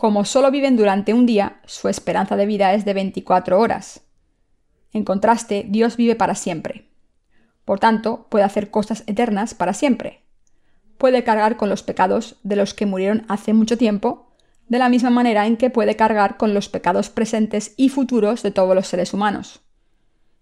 [0.00, 4.00] Como solo viven durante un día, su esperanza de vida es de 24 horas.
[4.94, 6.88] En contraste, Dios vive para siempre.
[7.66, 10.24] Por tanto, puede hacer cosas eternas para siempre.
[10.96, 14.32] Puede cargar con los pecados de los que murieron hace mucho tiempo
[14.68, 18.52] de la misma manera en que puede cargar con los pecados presentes y futuros de
[18.52, 19.60] todos los seres humanos.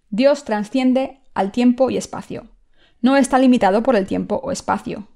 [0.08, 2.46] Dios trasciende al tiempo y espacio.
[3.02, 5.08] No está limitado por el tiempo o espacio.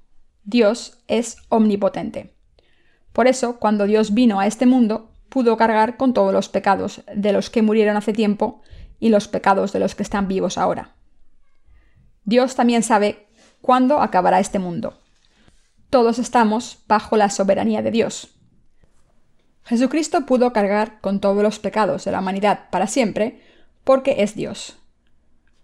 [0.43, 2.33] Dios es omnipotente.
[3.13, 7.31] Por eso, cuando Dios vino a este mundo, pudo cargar con todos los pecados de
[7.31, 8.61] los que murieron hace tiempo
[8.99, 10.95] y los pecados de los que están vivos ahora.
[12.25, 13.27] Dios también sabe
[13.61, 14.99] cuándo acabará este mundo.
[15.89, 18.29] Todos estamos bajo la soberanía de Dios.
[19.63, 23.41] Jesucristo pudo cargar con todos los pecados de la humanidad para siempre
[23.83, 24.77] porque es Dios.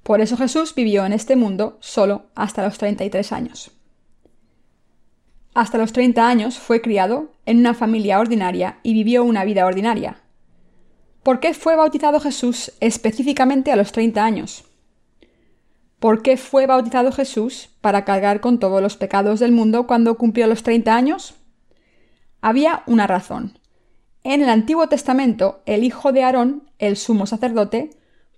[0.04, 3.72] Por eso Jesús vivió en este mundo solo hasta los 33 años.
[5.60, 10.22] Hasta los 30 años fue criado en una familia ordinaria y vivió una vida ordinaria.
[11.22, 14.64] ¿Por qué fue bautizado Jesús específicamente a los 30 años?
[16.00, 20.48] ¿Por qué fue bautizado Jesús para cargar con todos los pecados del mundo cuando cumplió
[20.48, 21.34] los 30 años?
[22.40, 23.60] Había una razón,
[24.24, 27.90] en el Antiguo Testamento, el hijo de Aarón, el sumo sacerdote,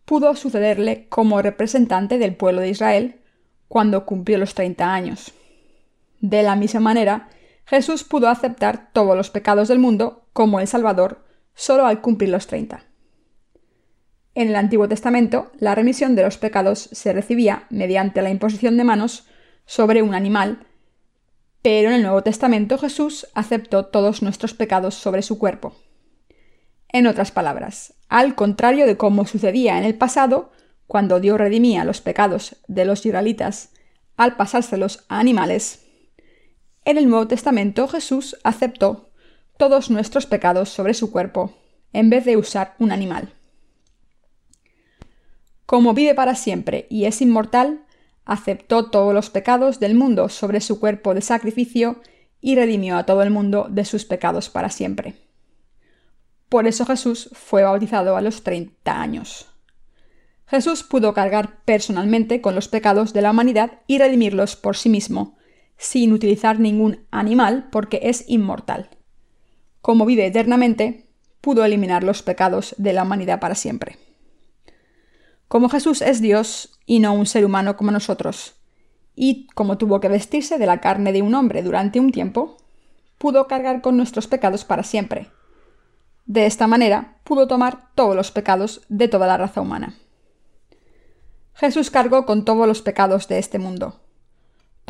[0.05, 3.21] pudo sucederle como representante del pueblo de Israel
[3.67, 5.35] cuando cumplió los 30 años.
[6.21, 7.27] De la misma manera,
[7.65, 12.47] Jesús pudo aceptar todos los pecados del mundo como el Salvador solo al cumplir los
[12.47, 12.85] 30.
[14.33, 18.85] En el Antiguo Testamento, la remisión de los pecados se recibía mediante la imposición de
[18.85, 19.27] manos
[19.65, 20.65] sobre un animal
[21.61, 25.75] pero en el Nuevo Testamento Jesús aceptó todos nuestros pecados sobre su cuerpo.
[26.89, 30.51] En otras palabras, al contrario de cómo sucedía en el pasado,
[30.87, 33.69] cuando Dios redimía los pecados de los israelitas
[34.17, 35.80] al pasárselos a animales,
[36.85, 39.09] en el Nuevo Testamento Jesús aceptó
[39.57, 41.53] todos nuestros pecados sobre su cuerpo,
[41.93, 43.33] en vez de usar un animal.
[45.65, 47.85] Como vive para siempre y es inmortal,
[48.25, 52.01] aceptó todos los pecados del mundo sobre su cuerpo de sacrificio
[52.41, 55.15] y redimió a todo el mundo de sus pecados para siempre.
[56.49, 59.47] Por eso Jesús fue bautizado a los 30 años.
[60.47, 65.37] Jesús pudo cargar personalmente con los pecados de la humanidad y redimirlos por sí mismo,
[65.81, 68.91] sin utilizar ningún animal porque es inmortal.
[69.81, 71.07] Como vive eternamente,
[71.41, 73.97] pudo eliminar los pecados de la humanidad para siempre.
[75.47, 78.53] Como Jesús es Dios y no un ser humano como nosotros,
[79.15, 82.57] y como tuvo que vestirse de la carne de un hombre durante un tiempo,
[83.17, 85.31] pudo cargar con nuestros pecados para siempre.
[86.27, 89.95] De esta manera pudo tomar todos los pecados de toda la raza humana.
[91.55, 93.99] Jesús cargó con todos los pecados de este mundo.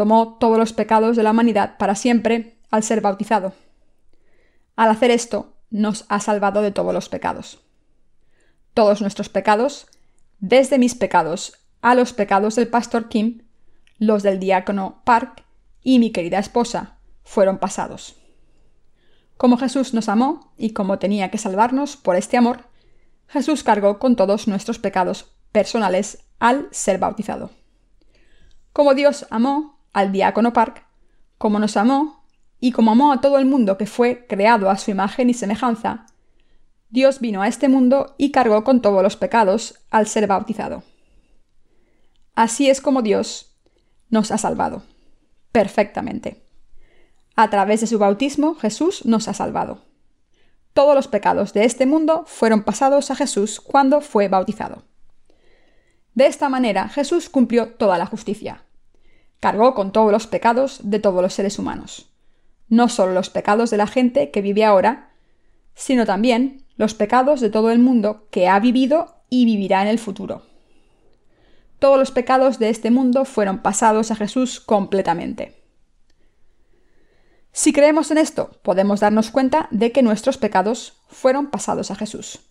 [0.01, 3.53] Tomó todos los pecados de la humanidad para siempre al ser bautizado.
[4.75, 7.59] Al hacer esto, nos ha salvado de todos los pecados.
[8.73, 9.85] Todos nuestros pecados
[10.39, 13.43] desde mis pecados a los pecados del pastor Kim,
[13.99, 15.43] los del diácono Park
[15.83, 18.15] y mi querida esposa fueron pasados.
[19.37, 22.63] Como Jesús nos amó y como tenía que salvarnos por este amor,
[23.27, 27.51] Jesús cargó con todos nuestros pecados personales al ser bautizado.
[28.73, 30.85] Como Dios amó al diácono Park,
[31.37, 32.23] como nos amó
[32.59, 36.05] y como amó a todo el mundo que fue creado a su imagen y semejanza,
[36.89, 40.83] Dios vino a este mundo y cargó con todos los pecados al ser bautizado.
[42.35, 43.55] Así es como Dios
[44.09, 44.83] nos ha salvado.
[45.51, 46.43] Perfectamente.
[47.35, 49.81] A través de su bautismo, Jesús nos ha salvado.
[50.73, 54.83] Todos los pecados de este mundo fueron pasados a Jesús cuando fue bautizado.
[56.13, 58.63] De esta manera, Jesús cumplió toda la justicia.
[59.41, 62.09] Cargó con todos los pecados de todos los seres humanos.
[62.69, 65.09] No solo los pecados de la gente que vive ahora,
[65.75, 69.99] sino también los pecados de todo el mundo que ha vivido y vivirá en el
[69.99, 70.43] futuro.
[71.79, 75.63] todos los pecados de este mundo fueron pasados a Jesús completamente.
[77.51, 82.41] Si creemos en esto, podemos darnos cuenta de que nuestros pecados fueron pasados a Jesús.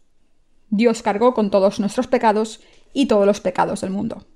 [0.69, 2.61] Dios cargó con todos nuestros pecados
[2.93, 4.27] y todos los pecados del mundo.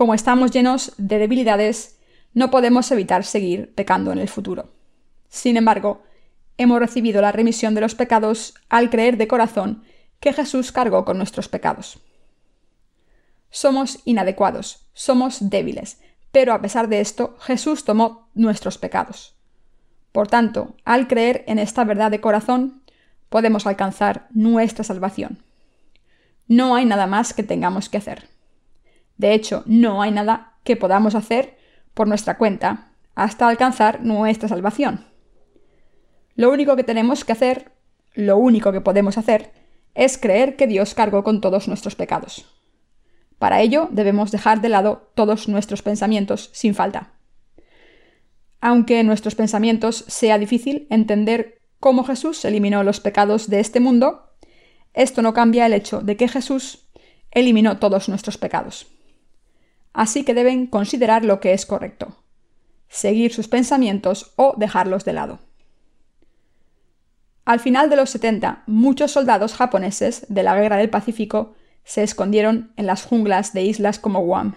[0.00, 1.98] Como estamos llenos de debilidades,
[2.32, 4.72] no podemos evitar seguir pecando en el futuro.
[5.28, 6.04] Sin embargo,
[6.56, 9.84] hemos recibido la remisión de los pecados al creer de corazón
[10.18, 11.98] que Jesús cargó con nuestros pecados.
[13.50, 16.00] Somos inadecuados, somos débiles,
[16.32, 19.36] pero a pesar de esto, Jesús tomó nuestros pecados.
[20.12, 22.84] Por tanto, al creer en esta verdad de corazón,
[23.28, 25.42] podemos alcanzar nuestra salvación.
[26.48, 28.39] No hay nada más que tengamos que hacer.
[29.20, 31.58] De hecho, no hay nada que podamos hacer
[31.92, 35.04] por nuestra cuenta hasta alcanzar nuestra salvación.
[36.36, 37.70] Lo único que tenemos que hacer,
[38.14, 39.52] lo único que podemos hacer,
[39.94, 42.46] es creer que Dios cargó con todos nuestros pecados.
[43.38, 47.12] Para ello debemos dejar de lado todos nuestros pensamientos sin falta.
[48.62, 54.30] Aunque en nuestros pensamientos sea difícil entender cómo Jesús eliminó los pecados de este mundo,
[54.94, 56.88] esto no cambia el hecho de que Jesús
[57.30, 58.86] eliminó todos nuestros pecados.
[59.92, 62.16] Así que deben considerar lo que es correcto,
[62.88, 65.38] seguir sus pensamientos o dejarlos de lado.
[67.44, 72.72] Al final de los 70, muchos soldados japoneses de la Guerra del Pacífico se escondieron
[72.76, 74.56] en las junglas de islas como Guam.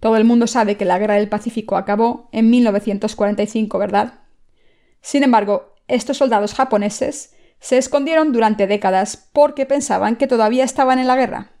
[0.00, 4.20] Todo el mundo sabe que la Guerra del Pacífico acabó en 1945, ¿verdad?
[5.00, 11.06] Sin embargo, estos soldados japoneses se escondieron durante décadas porque pensaban que todavía estaban en
[11.06, 11.52] la guerra.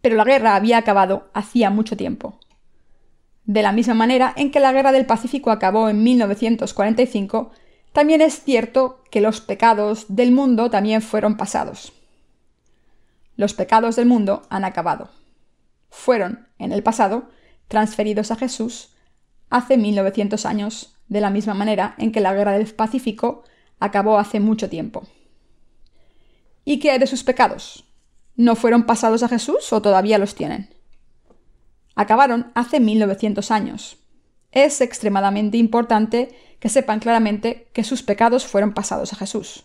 [0.00, 2.38] Pero la guerra había acabado hacía mucho tiempo.
[3.44, 7.50] De la misma manera en que la Guerra del Pacífico acabó en 1945,
[7.92, 11.92] también es cierto que los pecados del mundo también fueron pasados.
[13.36, 15.10] Los pecados del mundo han acabado.
[15.88, 17.30] Fueron, en el pasado,
[17.66, 18.94] transferidos a Jesús
[19.48, 23.42] hace 1900 años, de la misma manera en que la guerra del Pacífico
[23.80, 25.08] acabó hace mucho tiempo.
[26.64, 27.84] ¿Y qué hay de sus pecados?
[28.40, 30.70] ¿No fueron pasados a Jesús o todavía los tienen?
[31.94, 33.98] Acabaron hace 1900 años.
[34.50, 39.64] Es extremadamente importante que sepan claramente que sus pecados fueron pasados a Jesús.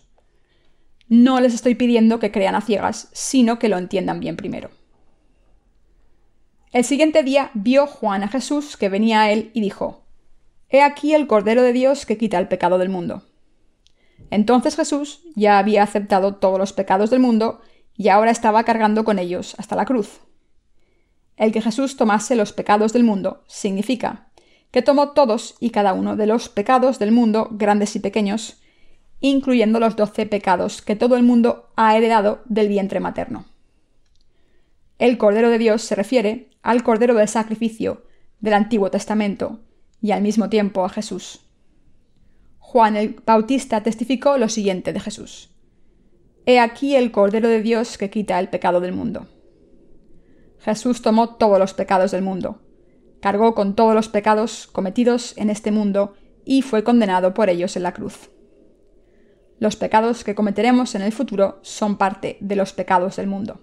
[1.08, 4.68] No les estoy pidiendo que crean a ciegas, sino que lo entiendan bien primero.
[6.70, 10.04] El siguiente día vio Juan a Jesús que venía a él y dijo,
[10.68, 13.22] He aquí el Cordero de Dios que quita el pecado del mundo.
[14.30, 17.62] Entonces Jesús ya había aceptado todos los pecados del mundo
[17.96, 20.20] y ahora estaba cargando con ellos hasta la cruz.
[21.36, 24.28] El que Jesús tomase los pecados del mundo significa
[24.70, 28.60] que tomó todos y cada uno de los pecados del mundo, grandes y pequeños,
[29.20, 33.46] incluyendo los doce pecados que todo el mundo ha heredado del vientre materno.
[34.98, 38.04] El Cordero de Dios se refiere al Cordero del sacrificio
[38.40, 39.60] del Antiguo Testamento
[40.00, 41.40] y al mismo tiempo a Jesús.
[42.58, 45.50] Juan el Bautista testificó lo siguiente de Jesús.
[46.48, 49.26] He aquí el Cordero de Dios que quita el pecado del mundo.
[50.60, 52.60] Jesús tomó todos los pecados del mundo,
[53.20, 57.82] cargó con todos los pecados cometidos en este mundo y fue condenado por ellos en
[57.82, 58.30] la cruz.
[59.58, 63.60] Los pecados que cometeremos en el futuro son parte de los pecados del mundo.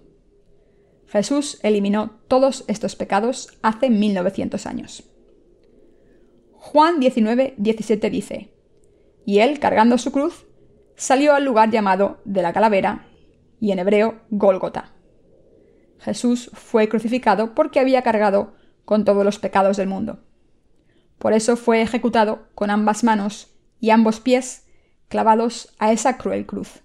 [1.08, 5.04] Jesús eliminó todos estos pecados hace 1900 años.
[6.52, 8.50] Juan 19, 17 dice,
[9.26, 10.46] Y él, cargando su cruz,
[11.04, 13.06] salió al lugar llamado de la calavera,
[13.60, 14.94] y en hebreo Gólgota.
[16.00, 18.54] Jesús fue crucificado porque había cargado
[18.86, 20.24] con todos los pecados del mundo.
[21.20, 24.66] Por eso fue ejecutado con ambas manos y ambos pies
[25.10, 26.82] clavados a esa cruel cruz.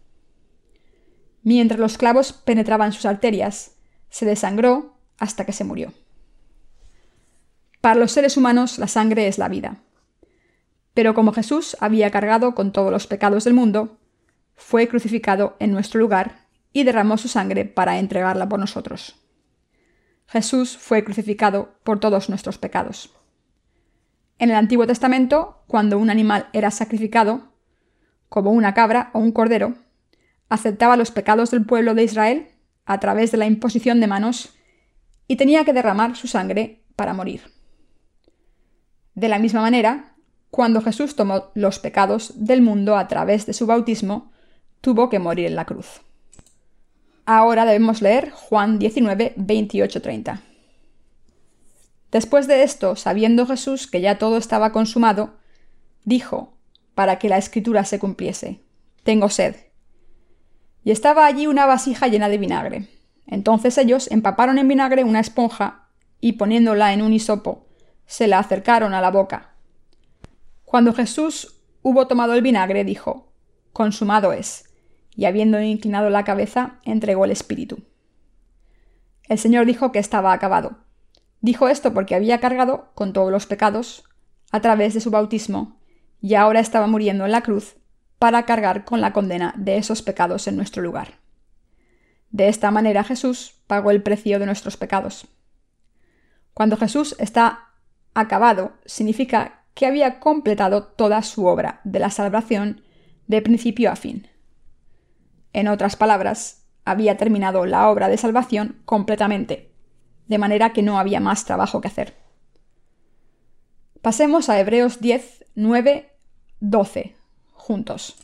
[1.45, 3.77] Mientras los clavos penetraban sus arterias,
[4.11, 5.93] se desangró hasta que se murió.
[7.81, 9.77] Para los seres humanos la sangre es la vida.
[10.93, 13.98] Pero como Jesús había cargado con todos los pecados del mundo,
[14.59, 19.17] fue crucificado en nuestro lugar y derramó su sangre para entregarla por nosotros.
[20.27, 23.15] Jesús fue crucificado por todos nuestros pecados.
[24.39, 27.53] En el Antiguo Testamento, cuando un animal era sacrificado,
[28.29, 29.75] como una cabra o un cordero,
[30.49, 32.49] aceptaba los pecados del pueblo de Israel
[32.85, 34.55] a través de la imposición de manos
[35.29, 37.43] y tenía que derramar su sangre para morir.
[39.15, 40.17] De la misma manera,
[40.51, 44.33] cuando Jesús tomó los pecados del mundo a través de su bautismo,
[44.81, 46.01] tuvo que morir en la cruz.
[47.27, 50.43] Ahora debemos leer Juan 19, 28, 30.
[52.11, 55.35] Después de esto, sabiendo Jesús que ya todo estaba consumado,
[56.05, 56.55] dijo,
[56.95, 58.61] para que la escritura se cumpliese.
[59.03, 59.57] Tengo sed.
[60.85, 62.89] Y estaba allí una vasija llena de vinagre.
[63.27, 65.89] Entonces ellos empaparon en vinagre una esponja
[66.21, 67.67] y poniéndola en un hisopo,
[68.07, 69.55] se la acercaron a la boca.
[70.65, 73.33] Cuando Jesús hubo tomado el vinagre, dijo,
[73.73, 74.68] Consumado es,
[75.19, 77.81] y habiendo inclinado la cabeza, entregó el Espíritu.
[79.25, 80.79] El Señor dijo que estaba acabado.
[81.41, 84.05] Dijo esto porque había cargado con todos los pecados
[84.53, 85.77] a través de su bautismo
[86.21, 87.75] y ahora estaba muriendo en la cruz
[88.21, 91.15] para cargar con la condena de esos pecados en nuestro lugar.
[92.31, 95.27] De esta manera Jesús pagó el precio de nuestros pecados.
[96.55, 97.71] Cuando Jesús está
[98.15, 102.83] acabado, significa que había completado toda su obra de la salvación
[103.27, 104.29] de principio a fin.
[105.53, 109.73] En otras palabras, había terminado la obra de salvación completamente,
[110.27, 112.15] de manera que no había más trabajo que hacer.
[114.03, 116.13] Pasemos a Hebreos 10, 9,
[116.61, 117.17] 12,
[117.53, 118.17] juntos.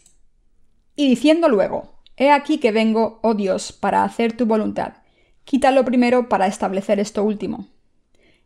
[0.96, 4.94] Y diciendo luego, He aquí que vengo, oh Dios, para hacer tu voluntad.
[5.44, 7.68] Quítalo primero para establecer esto último.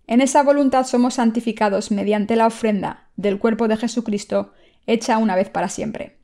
[0.06, 4.52] En esa voluntad somos santificados mediante la ofrenda del cuerpo de Jesucristo
[4.86, 6.17] hecha una vez para siempre.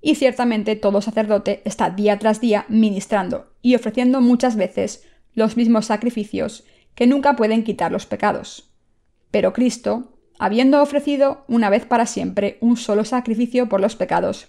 [0.00, 5.86] Y ciertamente todo sacerdote está día tras día ministrando y ofreciendo muchas veces los mismos
[5.86, 8.72] sacrificios que nunca pueden quitar los pecados.
[9.30, 14.48] Pero Cristo, habiendo ofrecido una vez para siempre un solo sacrificio por los pecados,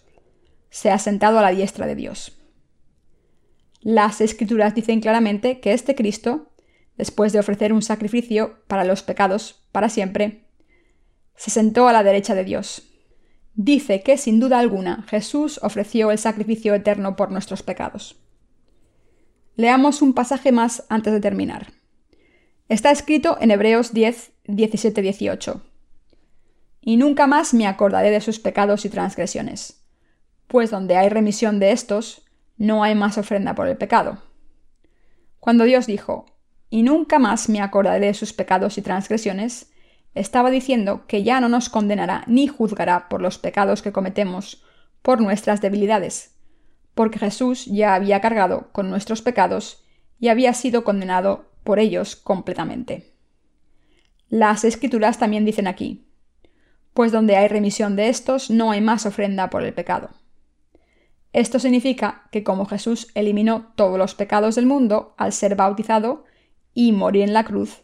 [0.70, 2.38] se ha sentado a la diestra de Dios.
[3.82, 6.52] Las escrituras dicen claramente que este Cristo,
[6.98, 10.46] después de ofrecer un sacrificio para los pecados para siempre,
[11.36, 12.91] se sentó a la derecha de Dios.
[13.64, 18.16] Dice que sin duda alguna Jesús ofreció el sacrificio eterno por nuestros pecados.
[19.56, 21.74] Leamos un pasaje más antes de terminar.
[22.70, 25.62] Está escrito en Hebreos 10, 17, 18.
[26.82, 29.82] Y nunca más me acordaré de sus pecados y transgresiones
[30.52, 32.24] pues donde hay remisión de estos,
[32.58, 34.22] no hay más ofrenda por el pecado.
[35.40, 36.26] Cuando Dios dijo,
[36.70, 39.71] y nunca más me acordaré de sus pecados y transgresiones,
[40.14, 44.64] estaba diciendo que ya no nos condenará ni juzgará por los pecados que cometemos,
[45.02, 46.36] por nuestras debilidades,
[46.94, 49.84] porque Jesús ya había cargado con nuestros pecados
[50.20, 53.14] y había sido condenado por ellos completamente.
[54.30, 56.08] Las escrituras también dicen aquí,
[56.94, 60.10] pues donde hay remisión de estos no hay más ofrenda por el pecado.
[61.34, 66.26] Esto significa que como Jesús eliminó todos los pecados del mundo al ser bautizado
[66.74, 67.82] y morir en la cruz,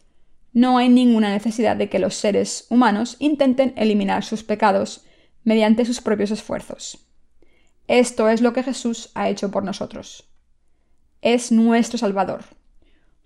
[0.52, 5.04] no hay ninguna necesidad de que los seres humanos intenten eliminar sus pecados
[5.44, 7.06] mediante sus propios esfuerzos.
[7.86, 10.28] Esto es lo que Jesús ha hecho por nosotros.
[11.22, 12.44] Es nuestro Salvador.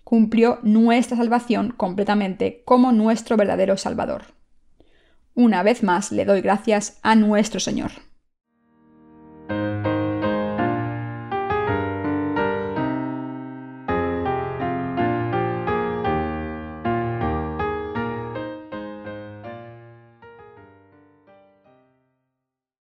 [0.03, 4.23] Cumplió nuestra salvación completamente como nuestro verdadero Salvador.
[5.33, 7.91] Una vez más le doy gracias a nuestro Señor.